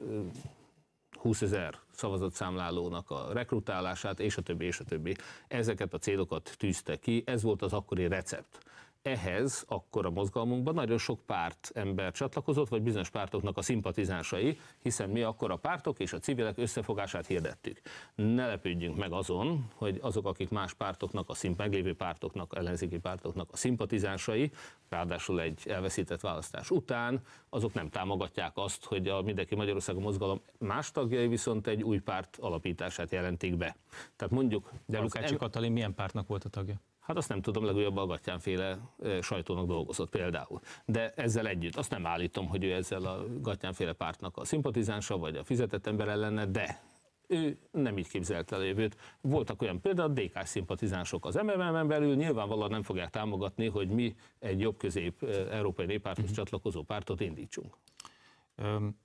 20 1.20 1.42
ezer 1.42 1.80
szavazatszámlálónak 1.92 3.10
a 3.10 3.28
rekrutálását, 3.34 4.20
és 4.20 4.38
a 4.38 4.42
többi, 4.42 4.66
és 4.66 4.80
a 4.80 4.84
többi. 4.84 5.16
Ezeket 5.48 5.94
a 5.94 5.98
célokat 5.98 6.56
tűzte 6.58 6.96
ki, 6.96 7.24
ez 7.26 7.42
volt 7.42 7.62
az 7.62 7.74
akkori 7.74 8.08
recept 8.08 8.60
ehhez 9.02 9.66
akkor 9.68 10.06
a 10.06 10.10
mozgalmunkban 10.10 10.74
nagyon 10.74 10.98
sok 10.98 11.20
párt 11.26 11.72
ember 11.74 12.12
csatlakozott, 12.12 12.70
vagy 12.70 12.82
bizonyos 12.82 13.10
pártoknak 13.10 13.58
a 13.58 13.62
szimpatizánsai, 13.62 14.60
hiszen 14.82 15.10
mi 15.10 15.22
akkor 15.22 15.52
a 15.52 15.56
pártok 15.56 16.00
és 16.00 16.14
a 16.14 16.20
civilek 16.20 16.58
összefogását 16.58 17.26
hirdettük. 17.26 17.82
Ne 18.16 18.48
lepődjünk 18.48 18.98
meg 18.98 19.12
azon, 19.12 19.68
hogy 19.76 20.00
azok, 20.02 20.26
akik 20.26 20.50
más 20.50 20.74
pártoknak, 20.74 21.30
a 21.30 21.34
szimp 21.34 21.58
meglévő 21.58 21.96
pártoknak, 21.96 22.56
ellenzéki 22.56 23.00
pártoknak 23.00 23.50
a 23.52 23.58
szimpatizánsai, 23.58 24.52
ráadásul 24.90 25.42
egy 25.42 25.62
elveszített 25.68 26.22
választás 26.22 26.70
után, 26.70 27.22
azok 27.50 27.74
nem 27.74 27.90
támogatják 27.90 28.52
azt, 28.56 28.86
hogy 28.86 29.08
a 29.08 29.22
Mindenki 29.22 29.56
Magyarországon 29.56 30.02
mozgalom 30.02 30.42
más 30.58 30.92
tagjai 30.92 31.28
viszont 31.28 31.68
egy 31.68 31.84
új 31.84 32.00
párt 32.00 32.38
alapítását 32.40 33.12
jelentik 33.12 33.58
be. 33.58 33.76
Tehát 34.16 34.34
mondjuk... 34.34 34.72
De 34.86 35.00
Lukács 35.00 35.36
Katalin 35.36 35.72
milyen 35.72 35.94
pártnak 35.94 36.28
volt 36.28 36.44
a 36.44 36.50
tagja? 36.50 36.76
Hát 37.12 37.20
azt 37.20 37.30
nem 37.30 37.42
tudom, 37.42 37.66
legújabb 37.66 37.98
a 37.98 38.06
Gattyánféle 38.06 38.80
sajtónak 39.22 39.68
dolgozott 39.68 40.10
például. 40.10 40.60
De 40.86 41.14
ezzel 41.16 41.48
együtt, 41.48 41.76
azt 41.76 41.90
nem 41.90 42.06
állítom, 42.06 42.48
hogy 42.48 42.64
ő 42.64 42.74
ezzel 42.74 43.06
a 43.06 43.26
Gattyánféle 43.42 43.94
pártnak 43.94 44.38
a 44.38 44.46
szimpatizánsa, 44.46 45.18
vagy 45.18 45.36
a 45.36 45.44
fizetett 45.44 45.88
ember 45.88 46.16
lenne, 46.16 46.46
de 46.46 46.82
ő 47.28 47.58
nem 47.72 47.98
így 47.98 48.08
képzelte 48.08 48.56
a 48.56 48.62
jövőt. 48.62 48.98
Voltak 49.22 49.62
olyan 49.62 49.82
például 49.82 50.14
DK 50.14 50.46
szimpatizánsok 50.46 51.26
az 51.26 51.36
MMM-en 51.36 51.88
belül, 51.88 52.16
nyilvánvalóan 52.16 52.70
nem 52.70 52.84
fogják 52.84 53.10
támogatni, 53.10 53.68
hogy 53.68 53.90
mi 53.90 54.16
egy 54.40 54.60
jobb-közép 54.60 55.24
európai 55.52 55.86
néppárthoz 55.86 56.24
uh-huh. 56.24 56.38
csatlakozó 56.38 56.84
pártot 56.84 57.22
indítsunk. 57.22 57.78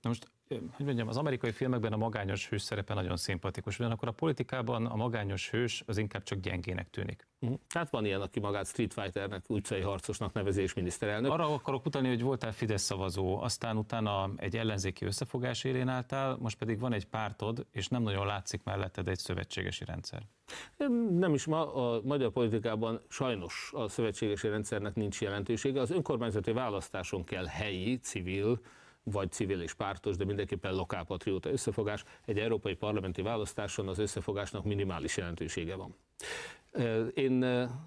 Na 0.01 0.09
most 0.09 0.31
hogy 0.49 0.87
mondjam, 0.87 1.09
az 1.09 1.17
amerikai 1.17 1.53
filmekben 1.53 1.93
a 1.93 1.97
magányos 1.97 2.49
hős 2.49 2.63
szerepe 2.63 2.95
nagyon 2.95 3.17
szimpatikus, 3.17 3.79
ugyanakkor 3.79 4.09
a 4.09 4.13
politikában 4.13 4.87
a 4.87 4.97
magányos 4.97 5.51
hős 5.51 5.83
az 5.87 5.99
inkább 5.99 6.23
csak 6.23 6.39
gyengének 6.39 6.91
tűnik. 6.91 7.27
Uh-huh. 7.41 7.59
Hát 7.69 7.91
van 7.91 8.05
ilyen, 8.05 8.21
aki 8.21 8.41
magát 8.41 8.67
Street 8.67 8.93
Fighternek, 8.93 9.45
utcai 9.49 9.81
harcosnak 9.81 10.33
nevezés 10.33 10.75
miniszterelnök. 10.75 11.33
Arra 11.33 11.55
akarok 11.55 11.87
utalni, 11.87 12.09
hogy 12.09 12.23
voltál 12.23 12.53
Fidesz 12.53 12.83
szavazó, 12.83 13.41
aztán 13.41 13.77
utána 13.77 14.31
egy 14.37 14.57
ellenzéki 14.57 15.05
összefogás 15.05 15.65
élén 15.65 15.89
álltál, 15.89 16.37
most 16.41 16.59
pedig 16.59 16.79
van 16.79 16.93
egy 16.93 17.07
pártod, 17.07 17.67
és 17.71 17.89
nem 17.89 18.03
nagyon 18.03 18.27
látszik 18.27 18.63
melletted 18.65 19.09
egy 19.09 19.19
szövetségesi 19.19 19.85
rendszer. 19.85 20.23
Nem 21.19 21.35
is 21.35 21.47
ma 21.47 21.75
a 21.75 22.01
magyar 22.05 22.31
politikában 22.31 23.01
sajnos 23.09 23.71
a 23.75 23.89
szövetségesi 23.89 24.49
rendszernek 24.49 24.95
nincs 24.95 25.21
jelentősége. 25.21 25.81
Az 25.81 25.91
önkormányzati 25.91 26.53
választáson 26.53 27.25
kell 27.25 27.47
helyi, 27.47 27.99
civil, 27.99 28.61
vagy 29.11 29.33
civil 29.33 29.61
és 29.61 29.75
pártos, 29.75 30.17
de 30.17 30.25
mindenképpen 30.25 30.75
lokálpatrióta 30.75 31.51
összefogás. 31.51 32.05
Egy 32.25 32.39
európai 32.39 32.75
parlamenti 32.75 33.23
választáson 33.23 33.89
az 33.89 33.99
összefogásnak 33.99 34.65
minimális 34.65 35.17
jelentősége 35.17 35.75
van. 35.75 35.95
Én 37.15 37.45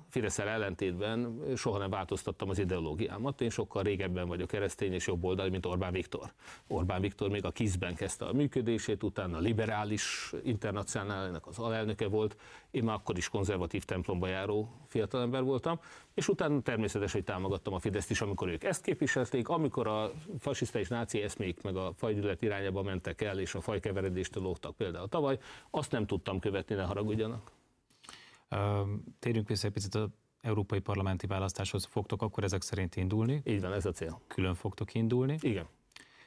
Fideszel 0.10 0.48
ellentétben 0.48 1.41
soha 1.55 1.77
nem 1.77 1.89
változtattam 1.89 2.50
az 2.50 2.60
ideológiámat. 2.60 3.41
Én 3.41 3.50
sokkal 3.50 3.84
régebben 3.84 4.27
vagyok 4.27 4.48
keresztény 4.48 4.93
és 4.93 5.08
jobboldali, 5.08 5.50
mint 5.50 5.65
Orbán 5.65 5.91
Viktor. 5.91 6.31
Orbán 6.67 7.01
Viktor 7.01 7.29
még 7.29 7.46
a 7.46 7.51
KISZ-ben 7.51 7.96
kezdte 7.96 8.25
a 8.25 8.34
működését, 8.34 9.03
utána 9.03 9.38
a 9.38 9.39
liberális 9.39 10.34
internacionálnak 10.43 11.48
az 11.48 11.60
alelnöke 11.60 12.08
volt. 12.08 12.38
Én 12.72 12.84
már 12.84 12.96
akkor 12.96 13.17
is 13.17 13.29
konzervatív 13.29 13.84
templomba 13.84 14.27
járó 14.27 14.69
fiatalember 14.88 15.43
voltam, 15.43 15.79
és 16.13 16.27
utána 16.27 16.62
természetesen, 16.62 17.24
támogattam 17.24 17.74
a 17.74 17.79
Fideszt 17.79 18.10
is, 18.10 18.22
amikor 18.22 18.48
ők 18.48 18.63
ezt 18.63 18.84
képviselték, 18.84 19.48
amikor 19.50 19.88
a 19.88 20.12
fasiszta 20.39 20.79
és 20.79 20.88
náci 20.88 21.22
eszmék 21.22 21.62
meg 21.62 21.75
a 21.75 21.93
fajgyűlölet 21.96 22.41
irányába 22.41 22.81
mentek 22.81 23.22
el, 23.22 23.39
és 23.39 23.55
a 23.55 23.62
fajkeveredéstől 23.62 24.43
lógtak 24.43 24.75
például 24.75 25.08
tavaly, 25.08 25.39
azt 25.69 25.91
nem 25.91 26.05
tudtam 26.05 26.39
követni, 26.39 26.75
ne 26.75 26.84
haragudjanak. 26.84 27.59
Térjünk 29.20 29.48
vissza 29.48 29.68
egy 29.68 29.74
picit 29.74 29.96
az 29.96 30.08
európai 30.41 30.79
parlamenti 30.79 31.27
választáshoz. 31.27 31.86
Fogtok 31.86 32.22
akkor 32.22 32.44
ezek 32.44 32.62
szerint 32.62 32.96
indulni? 32.96 33.41
Így 33.46 33.62
van, 33.62 33.74
ez 33.74 33.86
a 33.86 33.91
cél. 33.91 34.22
Külön 34.27 34.56
fogtok 34.56 34.94
indulni? 34.94 35.38
Igen. 35.41 35.65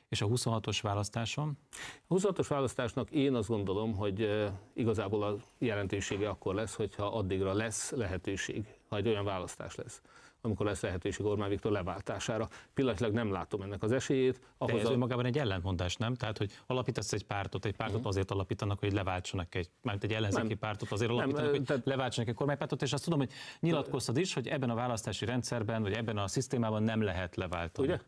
És 0.09 0.21
a 0.21 0.27
26-os 0.27 0.79
választáson? 0.83 1.59
A 2.07 2.15
26-os 2.15 2.47
választásnak 2.49 3.11
én 3.11 3.35
azt 3.35 3.49
gondolom, 3.49 3.95
hogy 3.95 4.49
igazából 4.73 5.23
a 5.23 5.37
jelentősége 5.59 6.29
akkor 6.29 6.55
lesz, 6.55 6.75
hogyha 6.75 7.07
addigra 7.07 7.53
lesz 7.53 7.91
lehetőség, 7.91 8.67
ha 8.93 8.99
egy 8.99 9.09
olyan 9.09 9.25
választás 9.25 9.75
lesz, 9.75 10.01
amikor 10.41 10.67
lesz 10.67 10.83
lehetőség 10.83 11.27
Orbán 11.27 11.49
Viktor 11.49 11.73
leváltására. 11.73 12.49
Pillanatilag 12.75 13.13
nem 13.13 13.33
látom 13.33 13.63
ennek 13.63 13.83
az 13.83 13.93
esélyét. 13.93 14.41
Ahhoz 14.59 14.75
De 14.75 14.81
ez 14.81 14.89
a... 14.89 14.93
önmagában 14.93 15.25
egy 15.25 15.39
ellentmondás, 15.39 15.97
nem? 15.97 16.15
Tehát, 16.15 16.39
hogy 16.39 16.53
alapítasz 16.67 17.13
egy 17.13 17.25
pártot, 17.25 17.65
egy 17.65 17.77
pártot 17.77 17.97
uh-huh. 17.97 18.11
azért 18.11 18.31
alapítanak, 18.31 18.79
hogy 18.79 18.93
leváltsanak 18.93 19.55
egy, 19.55 19.71
mert 19.83 20.05
egy 20.05 20.13
ellenzéki 20.13 20.47
nem. 20.47 20.59
pártot 20.59 20.91
azért 20.91 21.11
alapítanak, 21.11 21.45
nem, 21.45 21.55
hogy 21.55 21.65
tehát... 21.65 21.87
leváltsanak 21.87 22.29
egy 22.29 22.35
kormánypártot, 22.35 22.83
és 22.83 22.93
azt 22.93 23.05
tudom, 23.05 23.19
hogy 23.19 23.31
nyilatkoztad 23.61 24.17
is, 24.17 24.35
hogy 24.35 24.49
ebben 24.49 24.71
a 24.71 24.75
választási 24.75 25.25
rendszerben, 25.25 25.83
vagy 25.83 25.93
ebben 25.93 26.17
a 26.17 26.27
szisztémában 26.27 26.83
nem 26.83 27.03
lehet 27.03 27.37
leváltani. 27.37 27.89
Ugye? 27.89 27.99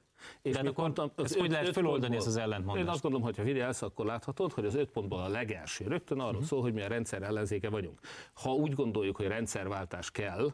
És 0.43 0.53
De 0.53 0.69
akkor 0.69 0.85
mondtam, 0.85 1.11
az 1.15 1.25
ezt 1.25 1.39
hogy 1.39 1.51
lehet 1.51 1.73
feloldani 1.73 2.17
ezt 2.17 2.27
az 2.27 2.37
ellentmondást? 2.37 2.87
Én 2.87 2.93
azt 2.93 3.03
gondolom, 3.03 3.27
hogy 3.27 3.37
ha 3.37 3.43
figyelsz, 3.43 3.83
akkor 3.83 4.07
láthatod, 4.07 4.53
hogy 4.53 4.65
az 4.65 4.75
öt 4.75 4.91
pontból 4.91 5.21
a 5.21 5.29
legelső 5.29 5.87
rögtön 5.87 6.19
arról 6.19 6.31
uh-huh. 6.31 6.47
szól, 6.47 6.61
hogy 6.63 6.73
mi 6.73 6.83
a 6.83 6.89
rendszer 6.89 7.23
ellenzéke 7.23 7.69
vagyunk. 7.69 8.01
Ha 8.33 8.53
úgy 8.53 8.75
gondoljuk, 8.75 9.17
hogy 9.17 9.27
rendszerváltás 9.27 10.11
kell, 10.11 10.53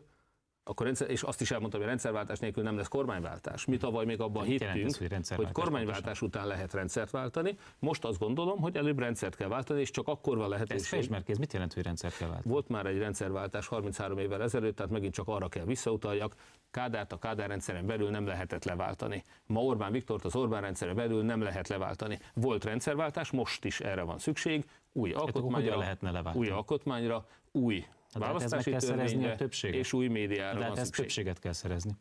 akkor 0.65 0.87
rendszer, 0.87 1.11
és 1.11 1.23
azt 1.23 1.41
is 1.41 1.51
elmondtam, 1.51 1.81
hogy 1.81 1.89
rendszerváltás 1.89 2.39
nélkül 2.39 2.63
nem 2.63 2.77
lesz 2.77 2.89
kormánywáltás. 2.89 3.65
Mi 3.65 3.77
tavaly 3.77 4.05
még 4.05 4.21
abban 4.21 4.47
Mit 4.47 4.63
hittünk, 4.63 4.87
ez, 4.87 4.99
hogy 4.99 5.23
hogy, 5.37 5.53
kormányváltás 5.53 6.23
után 6.23 6.47
lehet 6.47 6.73
rendszert 6.73 7.11
váltani. 7.11 7.59
Most 7.79 8.05
azt 8.05 8.19
gondolom, 8.19 8.59
hogy 8.59 8.77
előbb 8.77 8.99
rendszert 8.99 9.37
kell 9.37 9.49
váltani, 9.49 9.81
és 9.81 9.91
csak 9.91 10.09
akkor 10.09 10.37
van 10.37 10.45
Ez 10.45 10.51
lehetőség. 10.51 10.87
fejtsd 10.87 11.11
mert 11.11 11.25
kéz, 11.25 11.39
mit 11.39 11.53
jelent, 11.53 11.73
hogy 11.73 11.83
rendszert 11.83 12.17
kell 12.17 12.29
váltani? 12.29 12.53
Volt 12.53 12.69
már 12.69 12.87
egy 12.87 12.99
rendszerváltás 12.99 13.67
33 13.67 14.19
évvel 14.19 14.43
ezelőtt, 14.43 14.77
tehát 14.77 14.93
megint 14.93 15.15
csak 15.15 15.29
arra 15.29 15.49
kell 15.49 15.65
visszautaljak. 15.65 16.35
Kádárt 16.71 17.13
a 17.13 17.19
Kádár 17.19 17.49
rendszeren 17.49 17.87
belül 17.87 18.11
nem 18.11 18.27
lehetett 18.27 18.65
leváltani. 18.65 19.25
Ma 19.47 19.61
Orbán 19.61 19.93
Viktort 19.93 20.25
az 20.25 20.37
Orbán 20.37 20.61
rendszeren 20.61 20.95
belül 20.95 21.23
nem 21.23 21.43
lehet 21.43 21.69
leváltani. 21.69 22.19
Volt 22.35 22.65
rendszerváltás, 22.65 23.31
most 23.31 23.65
is 23.65 23.81
erre 23.81 24.03
van 24.03 24.19
szükség. 24.19 24.65
Új 24.93 25.13
akkor 25.13 25.31
alkotmányra, 25.35 25.79
lehetne 25.79 26.11
leváltani? 26.11 26.45
új 26.45 26.51
alkotmányra, 26.53 27.27
új 27.53 27.85
de 28.19 28.25
hát 28.25 28.35
ez 28.35 28.41
meg 28.41 28.51
választási 28.51 28.71
kell 28.71 28.81
szerezni 28.81 29.25
a 29.27 29.35
többséget. 29.35 29.79
és 29.79 29.93
új 29.93 30.07
médiára 30.09 30.59
De 30.59 30.65
hát 30.65 30.79
ez 30.79 30.85
szükség. 30.85 31.05
többséget 31.05 31.39
kell 31.39 31.53
szerezni. 31.53 31.93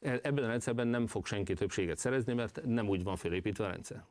E- 0.00 0.20
Ebben 0.22 0.44
a 0.44 0.46
rendszerben 0.46 0.86
nem 0.86 1.06
fog 1.06 1.26
senki 1.26 1.54
többséget 1.54 1.98
szerezni, 1.98 2.32
mert 2.34 2.60
nem 2.64 2.88
úgy 2.88 3.02
van 3.02 3.16
felépítve 3.16 3.64
a 3.64 3.68
rendszer. 3.68 4.04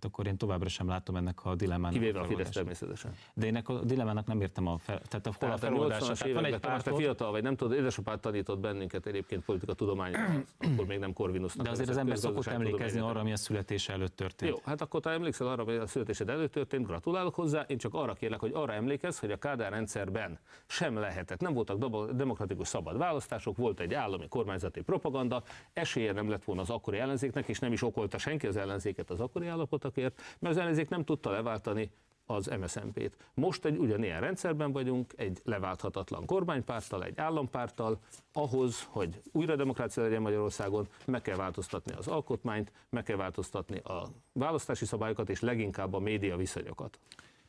Hát 0.00 0.10
akkor 0.10 0.26
én 0.26 0.36
továbbra 0.36 0.68
sem 0.68 0.88
látom 0.88 1.16
ennek 1.16 1.44
a 1.44 1.54
dilemmának 1.54 1.92
Kivéve 1.92 2.18
a 2.18 2.22
a 2.22 2.24
Fidesz 2.24 2.48
természetesen. 2.48 3.14
De 3.34 3.46
én 3.46 3.56
a 3.56 3.72
dilemmának 3.84 4.26
nem 4.26 4.40
értem 4.40 4.66
a 4.66 4.78
fel, 4.78 5.00
tehát 5.08 5.26
a, 5.26 5.32
hol 5.38 5.50
a 5.50 5.56
feloldása. 5.56 6.12
80-as 6.12 6.18
Tehát 6.18 6.34
van 6.34 6.44
egy 6.44 6.50
években, 6.50 6.80
te 6.82 6.94
fiatal 6.94 7.30
vagy, 7.30 7.42
nem 7.42 7.56
tudod, 7.56 7.78
édesapád 7.78 8.20
tanított 8.20 8.58
bennünket 8.58 9.06
egyébként 9.06 9.44
politika 9.44 9.72
tudományban, 9.72 10.44
akkor 10.72 10.86
még 10.86 10.98
nem 10.98 11.12
Corvinusnak. 11.12 11.64
de 11.64 11.70
azért 11.72 11.88
az 11.88 11.96
ember 11.96 12.18
szokott 12.18 12.46
emlékezni 12.46 13.00
arra, 13.00 13.20
ami 13.20 13.32
a 13.32 13.36
születése 13.36 13.92
előtt 13.92 14.16
történt. 14.16 14.50
Jó, 14.50 14.58
hát 14.64 14.80
akkor 14.80 15.00
te 15.00 15.10
emlékszel 15.10 15.46
arra, 15.46 15.64
hogy 15.64 15.76
a 15.76 15.86
születésed 15.86 16.28
előtt 16.28 16.52
történt, 16.52 16.86
gratulálok 16.86 17.34
hozzá, 17.34 17.64
én 17.68 17.78
csak 17.78 17.94
arra 17.94 18.12
kérlek, 18.12 18.40
hogy 18.40 18.52
arra 18.54 18.72
emlékezz, 18.72 19.18
hogy 19.18 19.30
a 19.30 19.36
Kádár 19.36 19.72
rendszerben 19.72 20.38
sem 20.66 20.96
lehetett, 20.96 21.40
nem 21.40 21.52
voltak 21.52 21.78
demokratikus 22.12 22.68
szabad 22.68 22.98
választások, 22.98 23.56
volt 23.56 23.80
egy 23.80 23.94
állami 23.94 24.28
kormányzati 24.28 24.80
propaganda, 24.80 25.42
esélye 25.72 26.12
nem 26.12 26.30
lett 26.30 26.44
volna 26.44 26.60
az 26.60 26.70
akkori 26.70 26.98
ellenzéknek, 26.98 27.48
és 27.48 27.58
nem 27.58 27.72
is 27.72 27.82
okolta 27.82 28.18
senki 28.18 28.46
az 28.46 28.56
ellenzéket 28.56 29.10
az 29.10 29.20
akkori 29.20 29.46
állapotokért, 29.88 30.20
mert 30.38 30.54
az 30.54 30.60
ellenzék 30.60 30.88
nem 30.88 31.04
tudta 31.04 31.30
leváltani 31.30 31.90
az 32.26 32.46
MSZNP-t. 32.60 33.16
Most 33.34 33.64
egy 33.64 33.76
ugyanilyen 33.76 34.20
rendszerben 34.20 34.72
vagyunk, 34.72 35.12
egy 35.16 35.40
leválthatatlan 35.44 36.26
kormánypárttal, 36.26 37.04
egy 37.04 37.18
állampárttal, 37.18 37.98
ahhoz, 38.32 38.86
hogy 38.88 39.22
újra 39.32 39.56
demokrácia 39.56 40.02
legyen 40.02 40.22
Magyarországon, 40.22 40.88
meg 41.06 41.22
kell 41.22 41.36
változtatni 41.36 41.92
az 41.92 42.06
alkotmányt, 42.08 42.72
meg 42.90 43.02
kell 43.02 43.16
változtatni 43.16 43.78
a 43.78 44.08
választási 44.32 44.84
szabályokat, 44.84 45.28
és 45.28 45.40
leginkább 45.40 45.94
a 45.94 45.98
média 45.98 46.36
viszonyokat. 46.36 46.98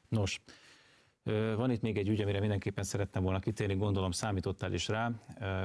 Nos, 0.10 0.42
van 1.56 1.72
itt 1.72 1.82
még 1.82 1.98
egy 1.98 2.08
ügy, 2.08 2.22
amire 2.22 2.40
mindenképpen 2.40 2.84
szerettem 2.84 3.24
volna 3.24 3.40
kitérni, 3.40 3.76
gondolom 3.76 4.12
számítottál 4.12 4.74
is 4.74 4.88
rá. 4.88 5.12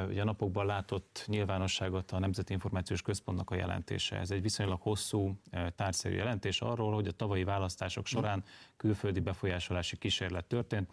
Ugye 0.08 0.20
a 0.20 0.24
napokban 0.24 0.66
látott 0.66 1.24
nyilvánosságot 1.26 2.10
a 2.10 2.18
Nemzeti 2.18 2.52
Információs 2.52 3.02
Központnak 3.02 3.50
a 3.50 3.54
jelentése. 3.54 4.16
Ez 4.16 4.30
egy 4.30 4.42
viszonylag 4.42 4.80
hosszú, 4.80 5.40
tárgyszerű 5.76 6.14
jelentés 6.14 6.60
arról, 6.60 6.94
hogy 6.94 7.06
a 7.06 7.12
tavalyi 7.12 7.44
választások 7.44 8.06
során 8.06 8.44
külföldi 8.76 9.20
befolyásolási 9.20 9.96
kísérlet 9.96 10.44
történt. 10.44 10.90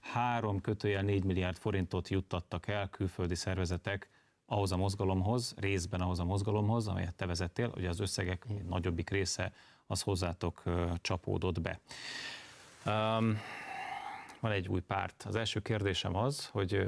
Három 0.00 0.60
kötőjel 0.60 1.02
4 1.02 1.24
milliárd 1.24 1.56
forintot 1.56 2.08
juttattak 2.08 2.68
el 2.68 2.88
külföldi 2.88 3.34
szervezetek 3.34 4.08
ahhoz 4.46 4.72
a 4.72 4.76
mozgalomhoz, 4.76 5.54
részben 5.56 6.00
ahhoz 6.00 6.18
a 6.18 6.24
mozgalomhoz, 6.24 6.88
amelyet 6.88 7.14
te 7.14 7.26
vezettél, 7.26 7.72
ugye 7.76 7.88
az 7.88 8.00
összegek 8.00 8.46
nagyobbik 8.68 9.10
része 9.10 9.52
az 9.86 10.02
hozzátok 10.02 10.62
csapódott 11.00 11.60
be. 11.60 11.80
Um, 12.86 13.38
van 14.44 14.52
egy 14.52 14.68
új 14.68 14.80
párt. 14.80 15.24
Az 15.28 15.36
első 15.36 15.60
kérdésem 15.60 16.16
az, 16.16 16.46
hogy 16.46 16.86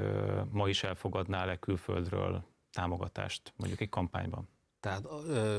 ma 0.51 0.69
is 0.69 0.83
elfogadnál-e 0.83 1.55
külföldről 1.55 2.43
támogatást, 2.71 3.53
mondjuk 3.55 3.81
egy 3.81 3.89
kampányban? 3.89 4.49
Tehát 4.79 5.07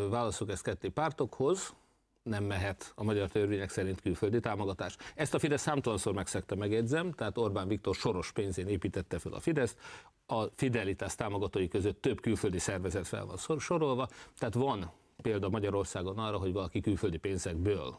válaszok 0.08 0.50
ezt 0.50 0.62
ketté 0.62 0.88
pártokhoz, 0.88 1.74
nem 2.22 2.44
mehet 2.44 2.92
a 2.94 3.02
magyar 3.02 3.28
törvények 3.28 3.70
szerint 3.70 4.00
külföldi 4.00 4.40
támogatás. 4.40 4.96
Ezt 5.14 5.34
a 5.34 5.38
Fidesz 5.38 5.60
számtalanszor 5.60 6.12
megszegte, 6.14 6.54
megjegyzem, 6.54 7.12
tehát 7.12 7.38
Orbán 7.38 7.68
Viktor 7.68 7.94
soros 7.94 8.32
pénzén 8.32 8.68
építette 8.68 9.18
fel 9.18 9.32
a 9.32 9.40
Fideszt, 9.40 9.78
a 10.26 10.44
Fidelitas 10.54 11.14
támogatói 11.14 11.68
között 11.68 12.00
több 12.00 12.20
külföldi 12.20 12.58
szervezet 12.58 13.06
fel 13.06 13.26
van 13.26 13.58
sorolva, 13.58 14.08
tehát 14.38 14.54
van 14.54 14.90
példa 15.22 15.48
Magyarországon 15.48 16.18
arra, 16.18 16.38
hogy 16.38 16.52
valaki 16.52 16.80
külföldi 16.80 17.16
pénzekből 17.16 17.98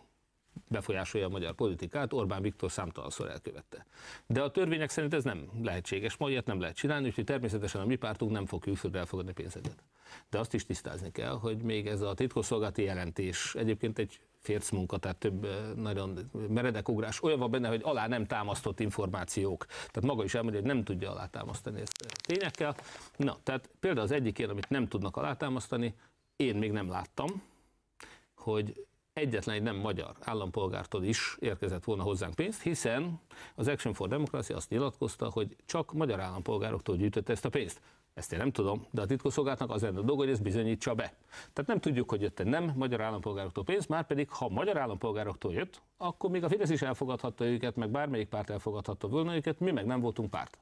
befolyásolja 0.68 1.28
a 1.28 1.30
magyar 1.30 1.54
politikát, 1.54 2.14
Orbán 2.14 2.42
Viktor 2.42 2.72
számtalanszor 2.72 3.30
elkövette. 3.30 3.86
De 4.26 4.42
a 4.42 4.52
törvények 4.52 4.90
szerint 4.90 5.14
ez 5.14 5.24
nem 5.24 5.50
lehetséges, 5.64 6.18
ma 6.18 6.30
ilyet 6.30 6.46
nem 6.46 6.60
lehet 6.60 6.76
csinálni, 6.76 7.08
úgyhogy 7.08 7.24
természetesen 7.24 7.82
a 7.82 7.86
mi 7.86 7.96
pártunk 7.96 8.32
nem 8.32 8.46
fog 8.46 8.62
külföldre 8.62 9.00
elfogadni 9.00 9.32
pénzeket. 9.32 9.84
De 10.30 10.40
azt 10.40 10.54
is 10.54 10.66
tisztázni 10.66 11.12
kell, 11.12 11.38
hogy 11.38 11.58
még 11.58 11.88
ez 11.88 12.02
a 12.02 12.14
titkosszolgálati 12.14 12.84
jelentés 12.84 13.56
egyébként 13.56 14.00
egy 14.00 14.20
férc 14.40 14.70
munka, 14.70 14.98
tehát 14.98 15.18
több 15.18 15.46
eh, 15.46 15.74
nagyon 15.76 16.30
meredek 16.50 16.90
ugrás, 16.90 17.24
olyan 17.24 17.40
van 17.40 17.52
benne, 17.52 17.68
hogy 17.68 17.82
alá 17.84 18.08
nem 18.08 18.26
támasztott 18.26 18.80
információk. 18.80 19.66
Tehát 19.66 20.02
maga 20.02 20.24
is 20.24 20.34
elmondja, 20.34 20.60
hogy 20.60 20.70
nem 20.70 20.84
tudja 20.84 21.12
alátámasztani 21.12 21.82
ezt 21.82 22.06
tényekkel. 22.26 22.76
Na, 23.16 23.38
tehát 23.44 23.70
például 23.80 24.06
az 24.06 24.12
egyik 24.12 24.38
ilyen, 24.38 24.50
amit 24.50 24.70
nem 24.70 24.88
tudnak 24.88 25.18
alátámasztani, 25.18 25.96
én 26.36 26.56
még 26.56 26.72
nem 26.72 26.90
láttam, 26.90 27.42
hogy 28.36 28.86
egyetlen 29.20 29.56
egy 29.56 29.62
nem 29.62 29.76
magyar 29.76 30.16
állampolgártól 30.20 31.04
is 31.04 31.38
érkezett 31.40 31.84
volna 31.84 32.04
hozzánk 32.04 32.36
pénzt, 32.36 32.62
hiszen 32.62 33.20
az 33.56 33.68
Action 33.68 33.94
for 33.94 34.08
Democracy 34.08 34.54
azt 34.54 34.70
nyilatkozta, 34.70 35.30
hogy 35.30 35.56
csak 35.66 35.94
magyar 35.94 36.20
állampolgároktól 36.20 36.96
gyűjtötte 36.96 37.32
ezt 37.32 37.46
a 37.46 37.50
pénzt. 37.50 37.82
Ezt 38.20 38.32
én 38.34 38.40
nem 38.40 38.52
tudom, 38.52 38.86
de 38.92 39.02
a 39.02 39.06
titkosszolgálatnak 39.06 39.70
az 39.72 39.82
lenne 39.82 40.00
a 40.00 40.02
dolga, 40.02 40.22
hogy 40.22 40.32
ezt 40.32 40.42
bizonyítsa 40.42 40.96
be. 40.96 41.14
Tehát 41.54 41.66
nem 41.66 41.80
tudjuk, 41.80 42.10
hogy 42.10 42.22
jött 42.22 42.44
nem 42.44 42.72
magyar 42.76 43.02
állampolgároktól 43.02 43.64
pénz, 43.64 43.86
már 43.86 44.06
pedig 44.08 44.30
ha 44.30 44.50
magyar 44.50 44.78
állampolgároktól 44.78 45.54
jött, 45.54 45.82
akkor 45.98 46.30
még 46.30 46.44
a 46.44 46.50
Fidesz 46.50 46.70
is 46.70 46.82
elfogadhatta 46.82 47.46
őket, 47.46 47.76
meg 47.76 47.90
bármelyik 47.90 48.28
párt 48.28 48.50
elfogadhatta 48.50 49.08
volna 49.08 49.36
őket, 49.36 49.60
mi 49.60 49.72
meg 49.72 49.86
nem 49.86 50.00
voltunk 50.00 50.30
párt. 50.30 50.58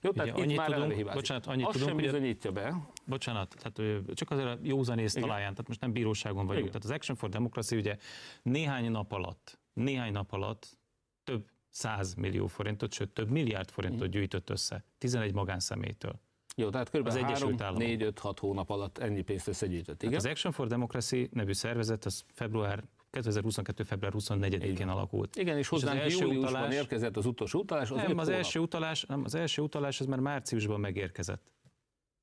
Jó, 0.00 0.10
tehát 0.10 0.36
annyit 0.36 0.50
itt 0.50 0.56
már 0.56 0.70
tudunk- 0.70 0.92
hibázik. 0.92 1.14
bocsánat, 1.20 1.46
annyit 1.46 1.66
Azt 1.66 1.78
tudunk, 1.78 2.00
sem 2.00 2.10
bizonyítja 2.10 2.52
be, 2.52 2.76
Bocsánat, 3.04 3.54
tehát 3.58 4.02
csak 4.14 4.30
azért 4.30 4.48
a 4.48 4.58
józanész 4.62 5.14
Igen. 5.14 5.28
talaján, 5.28 5.50
tehát 5.50 5.68
most 5.68 5.80
nem 5.80 5.92
bíróságon 5.92 6.46
vagyunk. 6.46 6.66
Igen. 6.66 6.68
Tehát 6.68 6.84
az 6.84 6.90
Action 6.90 7.16
for 7.16 7.28
Democracy 7.28 7.76
ugye 7.76 7.96
néhány 8.42 8.90
nap 8.90 9.12
alatt, 9.12 9.58
néhány 9.72 10.12
nap 10.12 10.32
alatt 10.32 10.78
több 11.24 11.46
100 11.68 12.14
millió 12.14 12.46
forintot, 12.46 12.92
sőt 12.92 13.08
több 13.08 13.28
milliárd 13.30 13.70
forintot 13.70 14.08
gyűjtött 14.08 14.50
össze 14.50 14.84
11 14.98 15.32
magánszemélytől. 15.32 16.20
Jó, 16.58 16.70
tehát 16.70 16.90
kb. 16.90 17.06
Az 17.06 17.16
Egyesült 17.16 17.60
3, 17.60 17.60
Államok. 17.60 17.82
4, 17.82 18.02
5, 18.02 18.18
6 18.18 18.38
hónap 18.38 18.70
alatt 18.70 18.98
ennyi 18.98 19.22
pénzt 19.22 19.48
összegyűjtött. 19.48 20.02
Igen? 20.02 20.14
Az 20.14 20.26
Action 20.26 20.52
for 20.52 20.66
Democracy 20.66 21.28
nevű 21.32 21.52
szervezet 21.52 22.04
az 22.04 22.24
február 22.32 22.84
2022. 23.10 23.82
február 23.82 24.12
24-én 24.16 24.88
alakult. 24.88 25.36
Igen, 25.36 25.56
és 25.58 25.70
az 25.70 25.80
hozzánk 25.80 26.00
első 26.00 26.24
júliusban 26.24 26.50
utalás- 26.52 26.74
érkezett 26.74 27.16
az 27.16 27.26
utolsó 27.26 27.58
utalás. 27.60 27.90
Az 27.90 27.96
nem, 28.06 28.18
az 28.18 28.28
első 28.28 28.60
utalás, 28.60 29.04
nem, 29.04 29.24
az 29.24 29.34
első 29.34 29.62
utalás 29.62 30.00
az 30.00 30.06
már 30.06 30.18
márciusban 30.18 30.80
megérkezett. 30.80 31.52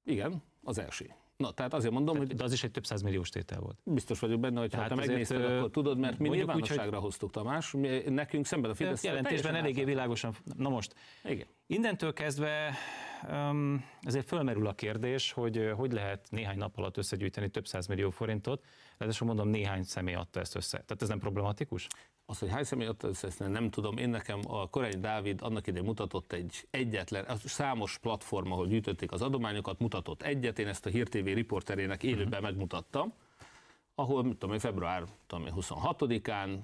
Igen, 0.04 0.44
az 0.64 0.78
első. 0.80 1.14
Na, 1.38 1.52
tehát 1.52 1.74
azért 1.74 1.94
mondom, 1.94 2.18
hogy 2.18 2.28
De 2.28 2.44
az 2.44 2.54
is 2.54 2.64
egy 2.64 2.72
több 2.72 2.84
milliós 3.04 3.30
tétel 3.30 3.60
volt. 3.60 3.78
biztos 3.84 4.20
vagyok 4.20 4.40
benne, 4.40 4.60
hogy 4.60 4.74
ha 4.74 4.76
Tehát 4.76 4.90
te 4.90 4.96
megnézted, 5.08 5.42
ö, 5.42 5.58
akkor 5.58 5.70
tudod, 5.70 5.98
mert 5.98 6.20
mi 6.20 6.28
mondjuk 6.28 6.50
úgy, 6.50 6.56
nyilvánosságra 6.56 7.00
hoztuk, 7.00 7.32
Tamás, 7.32 7.72
mi, 7.72 8.02
nekünk 8.08 8.46
szemben 8.46 8.70
a 8.70 8.74
A 8.74 8.76
Fidesz. 8.76 9.04
jelentésben 9.04 9.56
eléggé 9.56 9.84
világosan. 9.84 10.36
Na 10.58 10.70
most, 10.70 10.96
Igen. 11.24 11.48
Innentől 11.68 12.14
kezdve 12.14 12.74
azért 14.02 14.28
fölmerül 14.28 14.68
a 14.68 14.74
kérdés, 14.74 15.32
hogy 15.32 15.72
hogy 15.76 15.92
lehet 15.92 16.28
néhány 16.30 16.58
nap 16.58 16.78
alatt 16.78 16.98
összegyűjteni 16.98 17.50
több 17.50 17.66
millió 17.88 18.10
forintot, 18.10 18.64
ráadásul 18.98 19.28
mondom, 19.28 19.48
néhány 19.48 19.84
személy 19.84 20.14
adta 20.14 20.40
ezt 20.40 20.56
össze. 20.56 20.78
Tehát 20.78 21.02
ez 21.02 21.08
nem 21.08 21.20
problematikus? 21.20 21.88
Azt, 22.26 22.40
hogy 22.40 22.50
hány 22.50 22.64
személy 22.64 22.88
adta 22.88 23.08
össze, 23.08 23.28
ezt 23.28 23.40
nem 23.40 23.70
tudom. 23.70 23.98
Én 23.98 24.10
nekem 24.10 24.40
a 24.48 24.70
Korány 24.70 25.00
Dávid 25.00 25.42
annak 25.42 25.68
idején 25.68 25.88
mutatott 25.88 26.32
egy 26.32 26.68
egyetlen, 26.70 27.26
az 27.26 27.42
számos 27.46 27.98
platform, 27.98 28.52
ahol 28.52 28.68
gyűjtötték 28.68 29.12
az 29.12 29.22
adományokat, 29.22 29.80
mutatott 29.80 30.22
egyet, 30.22 30.60
én 30.60 30.68
ezt 30.68 30.86
a 30.86 30.90
Hír 30.90 31.08
TV 31.08 31.26
riporterének 31.26 32.04
élőben 32.04 32.42
megmutattam, 32.42 33.14
ahol, 33.96 34.24
mit 34.24 34.38
tudom 34.38 34.54
én, 34.54 34.60
február 34.60 35.04
tudom 35.28 35.46
én, 35.46 35.54
26-án 35.56 36.60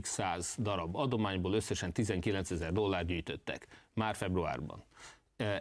x 0.00 0.10
száz 0.10 0.56
darab 0.58 0.96
adományból 0.96 1.52
összesen 1.52 1.92
19 1.92 2.50
ezer 2.50 2.72
dollár 2.72 3.06
gyűjtöttek, 3.06 3.66
már 3.92 4.14
februárban. 4.14 4.84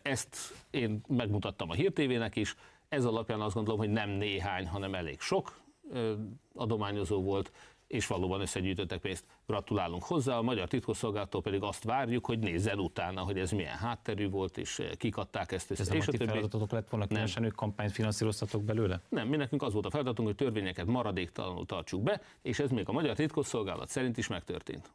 Ezt 0.02 0.38
én 0.70 1.02
megmutattam 1.08 1.70
a 1.70 1.74
Hír 1.74 1.92
TV-nek 1.92 2.36
is, 2.36 2.56
ez 2.90 3.06
alapján 3.06 3.42
azt 3.42 3.56
gondolom, 3.56 3.80
hogy 3.80 3.90
nem 3.90 4.10
néhány, 4.10 4.68
hanem 4.68 4.96
elég 4.96 5.20
sok 5.20 5.62
adományozó 6.54 7.22
volt, 7.22 7.52
és 7.88 8.08
valóban 8.08 8.42
összegyűjtöttek 8.42 9.02
pénzt. 9.02 9.26
Gratulálunk 9.46 10.04
hozzá, 10.04 10.38
a 10.38 10.42
magyar 10.42 10.68
titkosszolgálattól 10.68 11.42
pedig 11.42 11.62
azt 11.62 11.84
várjuk, 11.84 12.26
hogy 12.26 12.40
nézzen 12.40 12.80
utána, 12.80 13.22
hogy 13.22 13.40
ez 13.40 13.52
milyen 13.52 13.78
hátterű 13.78 14.30
volt, 14.30 14.58
és 14.58 14.80
eh, 14.80 14.90
kik 14.98 15.18
adták 15.18 15.52
ezt 15.52 15.72
össze. 15.72 15.82
Ez 15.82 15.88
nem 15.88 15.98
és 15.98 16.08
a 16.08 16.12
ti 16.12 16.18
feladatotok 16.18 16.72
lett 16.72 16.90
volna, 16.90 17.08
különösen 17.08 17.44
ők 17.44 17.56
kampányt 17.56 17.92
finanszíroztatok 17.92 18.64
belőle? 18.64 19.02
nem, 19.10 19.28
mi 19.28 19.36
nekünk 19.36 19.62
az 19.62 19.74
volt 19.74 19.86
a 19.86 19.90
feladatunk, 19.90 20.28
hogy 20.28 20.38
törvényeket 20.38 20.86
maradéktalanul 20.86 21.66
tartsuk 21.66 22.04
be, 22.04 22.22
és 22.42 22.60
ez 22.60 22.72
még 22.72 22.90
a 22.90 22.92
magyar 22.92 23.16
titkosszolgálat 23.16 23.90
szerint 23.90 24.18
is 24.18 24.28
megtörtént. 24.28 24.92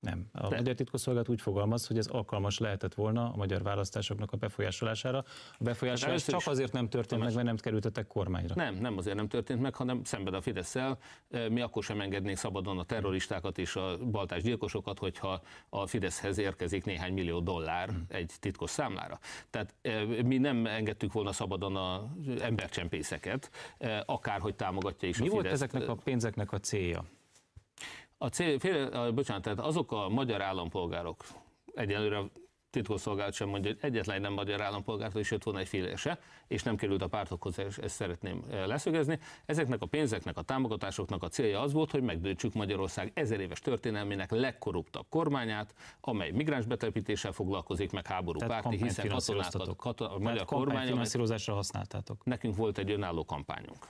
Nem. 0.00 0.26
A 0.32 0.48
De. 0.48 0.56
magyar 0.56 0.74
titkosszolgálat 0.74 1.28
úgy 1.28 1.40
fogalmaz, 1.40 1.86
hogy 1.86 1.98
ez 1.98 2.06
alkalmas 2.06 2.58
lehetett 2.58 2.94
volna 2.94 3.32
a 3.32 3.36
magyar 3.36 3.62
választásoknak 3.62 4.32
a 4.32 4.36
befolyásolására. 4.36 5.24
A 5.58 5.64
befolyásolás 5.64 6.24
csak 6.24 6.40
is... 6.40 6.46
azért 6.46 6.72
nem 6.72 6.88
történt 6.88 7.22
meg, 7.22 7.34
mert 7.34 7.46
nem 7.46 7.56
kerültetek 7.56 8.06
kormányra. 8.06 8.54
Nem, 8.54 8.74
nem 8.74 8.98
azért 8.98 9.16
nem 9.16 9.28
történt 9.28 9.60
meg, 9.60 9.74
hanem 9.74 10.04
szemben 10.04 10.34
a 10.34 10.40
fidesz 10.40 10.76
mi 11.48 11.60
akkor 11.60 11.82
sem 11.82 12.00
engednénk 12.00 12.36
szabadon 12.36 12.78
a 12.78 12.84
terroristákat 12.84 13.58
és 13.58 13.76
a 13.76 13.98
baltás 14.10 14.42
gyilkosokat, 14.42 14.98
hogyha 14.98 15.42
a 15.68 15.86
Fideszhez 15.86 16.38
érkezik 16.38 16.84
néhány 16.84 17.12
millió 17.12 17.40
dollár 17.40 17.88
hmm. 17.88 18.04
egy 18.08 18.32
titkos 18.40 18.70
számlára. 18.70 19.18
Tehát 19.50 19.74
mi 20.24 20.38
nem 20.38 20.66
engedtük 20.66 21.12
volna 21.12 21.32
szabadon 21.32 21.76
az 21.76 22.40
embercsempészeket, 22.40 23.50
akárhogy 24.06 24.54
támogatja 24.54 25.08
is 25.08 25.18
mi 25.18 25.26
a 25.26 25.30
Fidesz. 25.30 25.42
Mi 25.42 25.48
volt 25.48 25.62
ezeknek 25.62 25.88
a 25.88 25.94
pénzeknek 25.94 26.52
a 26.52 26.58
célja? 26.58 27.04
A 28.22 28.28
cél, 28.28 28.58
fél, 28.58 29.12
bocsánat, 29.12 29.42
tehát 29.42 29.60
azok 29.60 29.92
a 29.92 30.08
magyar 30.08 30.42
állampolgárok, 30.42 31.24
egyelőre 31.74 32.18
a 32.18 32.30
titkosszolgálat 32.70 33.32
sem 33.32 33.48
mondja, 33.48 33.70
hogy 33.70 33.78
egyetlen 33.82 34.20
nem 34.20 34.32
magyar 34.32 34.60
állampolgártól 34.60 35.20
is 35.20 35.30
jött 35.30 35.42
volna 35.42 35.58
egy 35.60 35.68
filése, 35.68 36.18
és 36.46 36.62
nem 36.62 36.76
került 36.76 37.02
a 37.02 37.08
pártokhoz, 37.08 37.58
és 37.58 37.78
ezt 37.78 37.94
szeretném 37.94 38.44
leszögezni. 38.50 39.18
Ezeknek 39.46 39.82
a 39.82 39.86
pénzeknek, 39.86 40.36
a 40.36 40.42
támogatásoknak 40.42 41.22
a 41.22 41.28
célja 41.28 41.60
az 41.60 41.72
volt, 41.72 41.90
hogy 41.90 42.02
megdöntsük 42.02 42.52
Magyarország 42.54 43.10
ezer 43.14 43.40
éves 43.40 43.60
történelmének 43.60 44.30
legkorruptabb 44.30 45.06
kormányát, 45.08 45.74
amely 46.00 46.30
migráns 46.30 46.66
betelepítéssel 46.66 47.32
foglalkozik, 47.32 47.92
meg 47.92 48.06
háború 48.06 48.38
Tehát 48.38 48.62
párti, 48.62 48.82
hiszen 48.82 49.08
katonákat, 49.08 49.76
katon, 49.76 50.10
a 50.10 50.18
magyar 50.18 50.44
kormány 50.44 50.86
finanszírozásra 50.86 51.54
használtátok. 51.54 52.24
Nekünk 52.24 52.56
volt 52.56 52.78
egy 52.78 52.90
önálló 52.90 53.24
kampányunk. 53.24 53.86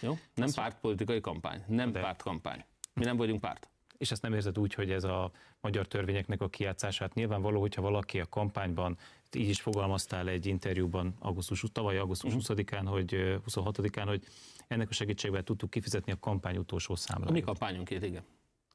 Jó? 0.00 0.18
Nem 0.34 0.48
pártpolitikai 0.54 1.20
kampány, 1.20 1.62
nem 1.66 1.92
De. 1.92 2.00
pártkampány. 2.00 2.64
Mi 2.96 3.04
nem 3.04 3.16
vagyunk 3.16 3.40
párt. 3.40 3.68
És 3.98 4.10
ezt 4.10 4.22
nem 4.22 4.32
érzed 4.32 4.58
úgy, 4.58 4.74
hogy 4.74 4.90
ez 4.90 5.04
a 5.04 5.30
magyar 5.60 5.86
törvényeknek 5.86 6.40
a 6.40 6.48
kiátszását 6.48 7.14
nyilvánvaló, 7.14 7.60
hogyha 7.60 7.82
valaki 7.82 8.20
a 8.20 8.26
kampányban, 8.26 8.98
így 9.32 9.48
is 9.48 9.60
fogalmaztál 9.60 10.28
egy 10.28 10.46
interjúban 10.46 11.14
augusztus, 11.18 11.64
tavaly 11.72 11.98
augusztus 11.98 12.32
20-án, 12.36 12.82
mhm. 12.82 12.86
hogy 12.86 13.10
26-án, 13.46 14.04
hogy 14.06 14.24
ennek 14.68 14.88
a 14.88 14.92
segítségével 14.92 15.42
tudtuk 15.42 15.70
kifizetni 15.70 16.12
a 16.12 16.18
kampány 16.18 16.56
utolsó 16.56 16.94
számláját. 16.94 17.30
A 17.30 17.32
mi 17.32 17.40
kampányunkét, 17.40 18.02
igen 18.02 18.24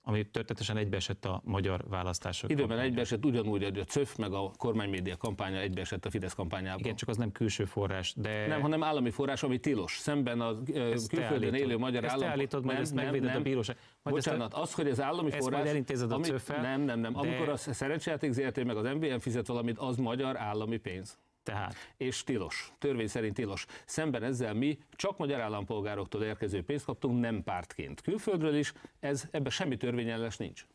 ami 0.04 0.24
történetesen 0.24 0.78
egybeesett 0.78 1.26
a 1.26 1.42
magyar 1.46 1.86
választások. 1.90 2.50
Időben 2.50 2.68
kampánya. 2.68 2.90
egybeesett 2.90 3.26
ugyanúgy, 3.26 3.64
hogy 3.64 3.78
a 3.78 3.84
CÖF 3.84 4.16
meg 4.16 4.34
a 4.34 4.52
kormánymédia 4.58 5.18
kampánya 5.18 5.60
egybeesett 5.60 6.06
a 6.06 6.10
Fidesz 6.10 6.34
kampányában. 6.34 6.80
Igen, 6.80 6.96
csak 6.96 7.10
az 7.10 7.18
nem 7.18 7.32
külső 7.32 7.66
forrás, 7.66 8.14
de... 8.18 8.48
Nem, 8.48 8.62
hanem 8.62 8.84
állami 8.84 9.10
forrás, 9.10 9.44
ami 9.44 9.60
tilos. 9.60 9.98
Szemben 9.98 10.42
a 10.42 10.64
külföldön 11.08 11.54
élő 11.54 11.78
magyar 11.78 12.06
állam... 12.06 12.22
Ezt 12.22 12.32
állítod, 12.32 12.66
majd 12.66 12.80
ezt 12.80 12.94
megvéded 12.94 13.30
nem, 13.30 13.38
a 13.38 13.42
bíróság. 13.42 13.78
Majd 14.04 14.16
Bocsánat, 14.16 14.54
az, 14.54 14.74
hogy 14.74 14.88
az 14.88 15.02
állami 15.02 15.32
ezt 15.32 15.38
forrás... 15.38 15.60
Ezt 15.60 15.64
majd 15.64 15.68
elintézed 15.68 16.12
a 16.12 16.16
ami, 16.16 16.28
Nem, 16.48 16.82
nem, 16.82 17.00
nem. 17.00 17.14
De... 17.14 17.20
Amikor 17.20 17.50
a 17.50 17.58
szerencsejáték 17.58 18.32
ZRT 18.32 18.64
meg 18.64 18.78
az 18.78 18.84
MVM 18.96 19.18
fizet 19.18 19.48
valamit, 19.48 19.78
az 19.78 19.98
magyar 19.98 20.38
állami 20.38 20.78
pénz. 20.78 21.18
Tehát. 21.44 21.76
És 21.98 22.24
tilos, 22.24 22.72
törvény 22.78 23.08
szerint 23.08 23.34
tilos. 23.34 23.66
Szemben 23.86 24.24
ezzel 24.24 24.54
mi 24.54 24.80
csak 24.92 25.18
magyar 25.18 25.40
állampolgároktól 25.40 26.24
érkező 26.24 26.64
pénzt 26.64 26.86
kaptunk, 26.86 27.20
nem 27.20 27.44
pártként. 27.44 28.02
Külföldről 28.02 28.56
is, 28.56 28.74
ez 29.00 29.28
ebben 29.32 29.52
semmi 29.52 29.78
törvényellenes 29.78 30.38
nincs. 30.38 30.66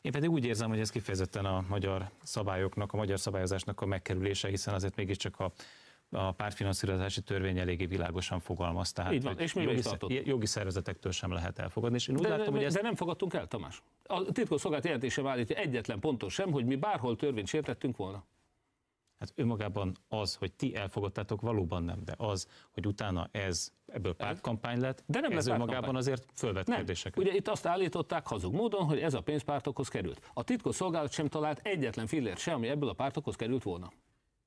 Én 0.00 0.12
pedig 0.12 0.30
úgy 0.30 0.44
érzem, 0.44 0.68
hogy 0.68 0.80
ez 0.80 0.90
kifejezetten 0.90 1.44
a 1.44 1.64
magyar 1.68 2.10
szabályoknak, 2.22 2.92
a 2.92 2.96
magyar 2.96 3.20
szabályozásnak 3.20 3.80
a 3.80 3.86
megkerülése, 3.86 4.48
hiszen 4.48 4.74
azért 4.74 4.96
mégiscsak 4.96 5.40
a 5.40 5.52
a 6.12 6.32
pártfinanszírozási 6.32 7.20
törvény 7.20 7.58
eléggé 7.58 7.86
világosan 7.86 8.40
fogalmaz. 8.40 8.92
Tehát, 8.92 9.12
Így 9.12 9.22
van, 9.22 9.38
és 9.38 9.52
mi 9.52 9.62
jogi, 9.62 10.22
jogi 10.24 10.46
szervezetektől 10.46 11.12
sem 11.12 11.32
lehet 11.32 11.58
elfogadni. 11.58 11.96
És 11.96 12.08
én 12.08 12.16
úgy 12.16 12.22
de, 12.22 12.28
látom, 12.28 12.54
hogy 12.54 12.64
ezt... 12.64 12.76
de 12.76 12.82
nem 12.82 12.94
fogadtunk 12.94 13.34
el, 13.34 13.46
Tamás. 13.46 13.82
A 14.06 14.32
titkosszolgálat 14.32 14.84
jelentése 14.84 15.28
állítja 15.28 15.56
egyetlen 15.56 16.00
pontos 16.00 16.34
sem, 16.34 16.50
hogy 16.52 16.64
mi 16.64 16.76
bárhol 16.76 17.16
törvényt 17.16 17.46
sértettünk 17.46 17.96
volna. 17.96 18.24
Hát 19.20 19.32
önmagában 19.34 19.96
az, 20.08 20.34
hogy 20.34 20.52
ti 20.52 20.74
elfogadtátok, 20.74 21.40
valóban 21.40 21.82
nem, 21.82 21.98
de 22.04 22.14
az, 22.16 22.46
hogy 22.70 22.86
utána 22.86 23.28
ez 23.32 23.72
ebből 23.86 24.14
pártkampány 24.14 24.80
lett, 24.80 25.02
de 25.06 25.20
nem 25.20 25.32
ez 25.32 25.46
önmagában 25.46 25.96
azért 25.96 26.26
fölvet 26.34 26.66
nem. 26.66 26.76
kérdéseket. 26.76 27.18
Ugye 27.18 27.34
itt 27.34 27.48
azt 27.48 27.66
állították 27.66 28.26
hazug 28.26 28.54
módon, 28.54 28.84
hogy 28.84 28.98
ez 28.98 29.14
a 29.14 29.20
pénz 29.20 29.42
pártokhoz 29.42 29.88
került. 29.88 30.30
A 30.34 30.42
titkos 30.42 30.74
szolgálat 30.74 31.12
sem 31.12 31.26
talált 31.26 31.60
egyetlen 31.62 32.06
fillért 32.06 32.38
sem, 32.38 32.54
ami 32.54 32.68
ebből 32.68 32.88
a 32.88 32.92
pártokhoz 32.92 33.36
került 33.36 33.62
volna. 33.62 33.92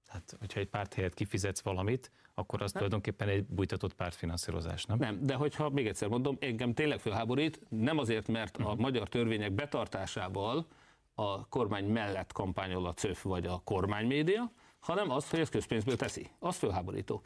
Hát, 0.08 0.36
hogyha 0.40 0.60
egy 0.60 0.70
párt 0.70 0.94
helyett 0.94 1.14
kifizetsz 1.14 1.62
valamit, 1.62 2.12
akkor 2.34 2.62
az 2.62 2.72
nem. 2.72 2.84
tulajdonképpen 2.84 3.28
egy 3.28 3.46
bújtatott 3.46 3.94
pártfinanszírozás, 3.94 4.86
nem? 4.86 4.98
Nem, 4.98 5.20
de 5.24 5.34
hogyha 5.34 5.70
még 5.70 5.88
egyszer 5.88 6.08
mondom, 6.08 6.38
engem 6.40 6.74
tényleg 6.74 7.00
fölháborít, 7.00 7.60
nem 7.70 7.98
azért, 7.98 8.28
mert 8.28 8.58
a 8.58 8.72
mhm. 8.72 8.82
magyar 8.82 9.10
törvények 9.10 9.52
betartásával 9.52 10.68
a 11.16 11.48
kormány 11.48 11.86
mellett 11.86 12.32
kampányol 12.32 12.86
a 12.86 12.94
CÖF 12.94 13.24
vagy 13.24 13.46
a 13.46 13.62
kormánymédia, 13.64 14.52
hanem 14.84 15.10
azt, 15.10 15.30
hogy 15.30 15.40
ez 15.40 15.50
közpénzből 15.50 15.96
teszi. 15.96 16.30
Az 16.40 16.58
fölháborító. 16.58 17.22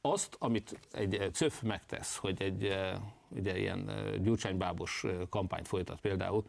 Azt, 0.00 0.36
amit 0.38 0.78
egy 0.92 1.28
CÖF 1.32 1.62
megtesz, 1.62 2.16
hogy 2.16 2.42
egy 2.42 2.64
eh, 2.64 2.94
ugye, 3.28 3.58
ilyen 3.58 3.88
eh, 3.88 4.16
gyurcsánybábos 4.16 5.04
eh, 5.04 5.16
kampányt 5.28 5.68
folytat 5.68 6.00
például, 6.00 6.44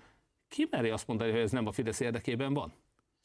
ki 0.47 0.67
meri 0.71 0.89
azt 0.89 1.08
mondani, 1.08 1.32
hogy 1.32 1.39
ez 1.39 1.52
nem 1.52 1.67
a 1.67 1.71
Fidesz 1.71 1.99
érdekében 1.99 2.54
van? 2.54 2.73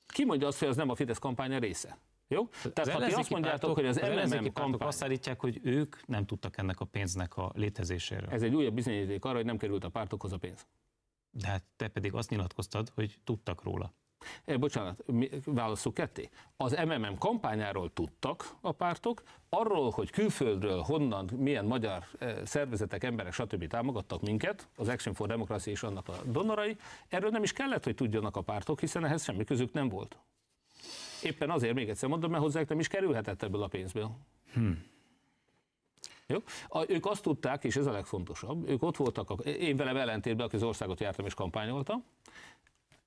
Ki 0.07 0.25
mondja 0.25 0.47
azt, 0.47 0.59
hogy 0.59 0.69
ez 0.69 0.77
nem 0.77 0.91
a 0.91 0.95
Fidesz 0.95 1.19
kampánya 1.19 1.59
része? 1.59 1.99
Jó? 2.29 2.49
Tehát 2.73 2.93
ha 3.01 3.07
ti 3.07 3.13
azt 3.13 3.31
mondjátok, 3.31 3.75
hogy 3.75 3.87
az, 3.87 3.97
az 3.97 4.31
MMM 4.31 4.53
kampány... 4.53 4.89
azt 4.89 5.03
állítják, 5.03 5.41
hogy 5.41 5.61
ők 5.63 6.07
nem 6.07 6.27
tudtak 6.27 6.57
ennek 6.57 6.81
a 6.81 6.85
pénznek 6.85 7.37
a 7.37 7.53
létezéséről. 7.55 8.31
Ez 8.31 8.43
egy 8.43 8.55
újabb 8.55 8.75
bizonyíték 8.75 9.25
arra, 9.25 9.37
hogy 9.37 9.45
nem 9.45 9.57
került 9.57 9.85
a 9.85 9.89
pártokhoz 9.89 10.33
a 10.33 10.39
pénz. 10.39 10.67
De 11.31 11.47
hát 11.47 11.65
te 11.77 11.89
pedig 11.89 12.15
azt 12.15 12.31
nyilatkoztad, 12.31 12.89
hogy 12.95 13.19
tudtak 13.25 13.63
róla. 13.63 13.93
Eh, 14.45 14.57
bocsánat, 14.57 15.05
válaszol 15.45 15.93
ketté. 15.93 16.31
Az 16.57 16.73
MMM 16.87 17.19
kampányáról 17.19 17.93
tudtak 17.93 18.45
a 18.61 18.73
pártok, 18.73 19.23
arról, 19.49 19.91
hogy 19.91 20.11
külföldről 20.11 20.81
honnan, 20.81 21.31
milyen 21.37 21.65
magyar 21.65 22.05
eh, 22.19 22.37
szervezetek, 22.45 23.05
emberek, 23.05 23.33
stb. 23.33 23.67
támogattak 23.67 24.21
minket, 24.21 24.69
az 24.77 24.89
Action 24.89 25.15
for 25.15 25.29
Democracy 25.29 25.71
és 25.71 25.83
annak 25.83 26.09
a 26.09 26.17
donorai, 26.25 26.77
erről 27.09 27.31
nem 27.31 27.43
is 27.43 27.53
kellett, 27.53 27.85
hogy 27.85 27.95
tudjanak 27.95 28.37
a 28.37 28.41
pártok, 28.41 28.81
hiszen 28.81 29.05
ehhez 29.05 29.25
semmi 29.25 29.45
közük 29.45 29.73
nem 29.73 29.89
volt. 29.89 30.17
Éppen 31.23 31.51
azért 31.51 31.75
még 31.75 31.89
egyszer 31.89 32.09
mondom, 32.09 32.31
mert 32.31 32.43
hozzájuk 32.43 32.69
nem 32.69 32.79
is 32.79 32.89
kerülhetett 32.89 33.43
ebből 33.43 33.63
a 33.63 33.67
pénzből. 33.67 34.11
Hmm. 34.53 34.85
Jó? 36.27 36.39
A, 36.69 36.91
ők 36.91 37.07
azt 37.07 37.23
tudták, 37.23 37.65
és 37.65 37.77
ez 37.77 37.87
a 37.87 37.93
legfontosabb, 37.93 38.69
ők 38.69 38.83
ott 38.83 38.97
voltak, 38.97 39.31
a, 39.31 39.35
én 39.35 39.77
velem 39.77 39.97
ellentétben, 39.97 40.47
aki 40.47 40.57
az 40.57 40.63
országot 40.63 41.01
jártam 41.01 41.27
és 41.27 41.35
kampányoltam, 41.35 42.05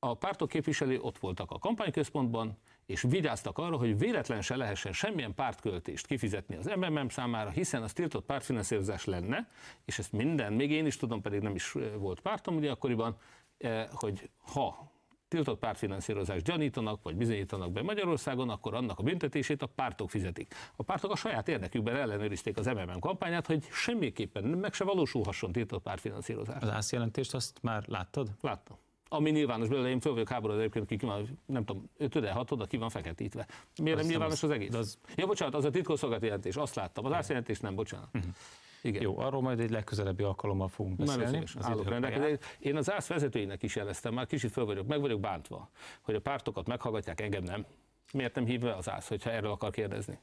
a 0.03 0.13
pártok 0.13 0.49
képviselői 0.49 0.99
ott 1.01 1.17
voltak 1.17 1.51
a 1.51 1.59
kampányközpontban, 1.59 2.57
és 2.85 3.01
vigyáztak 3.01 3.57
arra, 3.57 3.77
hogy 3.77 3.97
véletlen 3.97 4.41
se 4.41 4.55
lehessen 4.55 4.93
semmilyen 4.93 5.33
pártköltést 5.33 6.05
kifizetni 6.05 6.55
az 6.55 6.71
MMM 6.75 7.09
számára, 7.09 7.49
hiszen 7.49 7.83
az 7.83 7.93
tiltott 7.93 8.25
pártfinanszírozás 8.25 9.05
lenne, 9.05 9.49
és 9.85 9.99
ezt 9.99 10.11
minden, 10.11 10.53
még 10.53 10.71
én 10.71 10.85
is 10.85 10.97
tudom, 10.97 11.21
pedig 11.21 11.41
nem 11.41 11.55
is 11.55 11.75
volt 11.97 12.19
pártom 12.19 12.55
ugye 12.55 12.71
akkoriban, 12.71 13.17
hogy 13.91 14.29
ha 14.37 14.91
tiltott 15.27 15.59
pártfinanszírozást 15.59 16.45
gyanítanak, 16.45 17.03
vagy 17.03 17.15
bizonyítanak 17.15 17.71
be 17.71 17.81
Magyarországon, 17.81 18.49
akkor 18.49 18.73
annak 18.73 18.99
a 18.99 19.03
büntetését 19.03 19.61
a 19.61 19.65
pártok 19.65 20.09
fizetik. 20.09 20.53
A 20.75 20.83
pártok 20.83 21.11
a 21.11 21.15
saját 21.15 21.47
érdekükben 21.47 21.95
ellenőrizték 21.95 22.57
az 22.57 22.65
MMM 22.65 22.99
kampányát, 22.99 23.47
hogy 23.47 23.63
semmiképpen 23.71 24.43
meg 24.43 24.73
se 24.73 24.83
valósulhasson 24.83 25.51
tiltott 25.51 25.83
pártfinanszírozás. 25.83 26.61
Az 26.61 26.69
ász 26.69 26.91
jelentést 26.91 27.33
azt 27.33 27.59
már 27.61 27.83
láttad? 27.87 28.29
Láttam 28.41 28.77
ami 29.13 29.29
nyilvános 29.29 29.67
belőle, 29.67 29.89
én 29.89 29.99
föl 29.99 30.11
vagyok 30.11 30.29
háborodva 30.29 30.61
egyébként, 30.61 30.99
ki 30.99 31.05
van, 31.05 31.39
nem 31.45 31.65
tudom, 31.65 31.89
5 31.97 32.29
6 32.29 32.51
oda 32.51 32.65
ki 32.65 32.77
van 32.77 32.89
feketítve. 32.89 33.47
Miért 33.81 33.97
nem 33.97 34.07
nyilvános 34.07 34.43
az, 34.43 34.49
az 34.49 34.55
egész? 34.55 34.73
Az... 34.73 34.97
Ja, 35.15 35.25
bocsánat, 35.25 35.55
az 35.55 35.65
a 35.65 35.69
titkosszolgálati 35.69 36.25
jelentés, 36.25 36.55
azt 36.55 36.75
láttam. 36.75 37.05
Az 37.05 37.11
ászjelentés 37.11 37.59
nem, 37.59 37.75
bocsánat. 37.75 38.09
Uh-huh. 38.13 38.31
Igen. 38.81 39.01
Jó, 39.01 39.19
arról 39.19 39.41
majd 39.41 39.59
egy 39.59 39.69
legközelebbi 39.69 40.23
alkalommal 40.23 40.67
fogunk 40.67 40.95
beszélni. 40.95 41.37
Az 41.57 41.65
Én 42.59 42.75
az 42.75 42.91
ÁSZ 42.91 43.07
vezetőinek 43.07 43.63
is 43.63 43.75
jeleztem, 43.75 44.13
már 44.13 44.25
kicsit 44.25 44.51
föl 44.51 44.65
vagyok, 44.65 44.87
meg 44.87 45.01
vagyok 45.01 45.19
bántva, 45.19 45.69
hogy 46.01 46.15
a 46.15 46.21
pártokat 46.21 46.67
meghallgatják, 46.67 47.21
engem 47.21 47.43
nem. 47.43 47.65
Miért 48.13 48.35
nem 48.35 48.45
hívva 48.45 48.75
az 48.75 48.89
ÁSZ, 48.89 49.07
hogyha 49.07 49.31
erről 49.31 49.51
akar 49.51 49.71
kérdezni? 49.71 50.19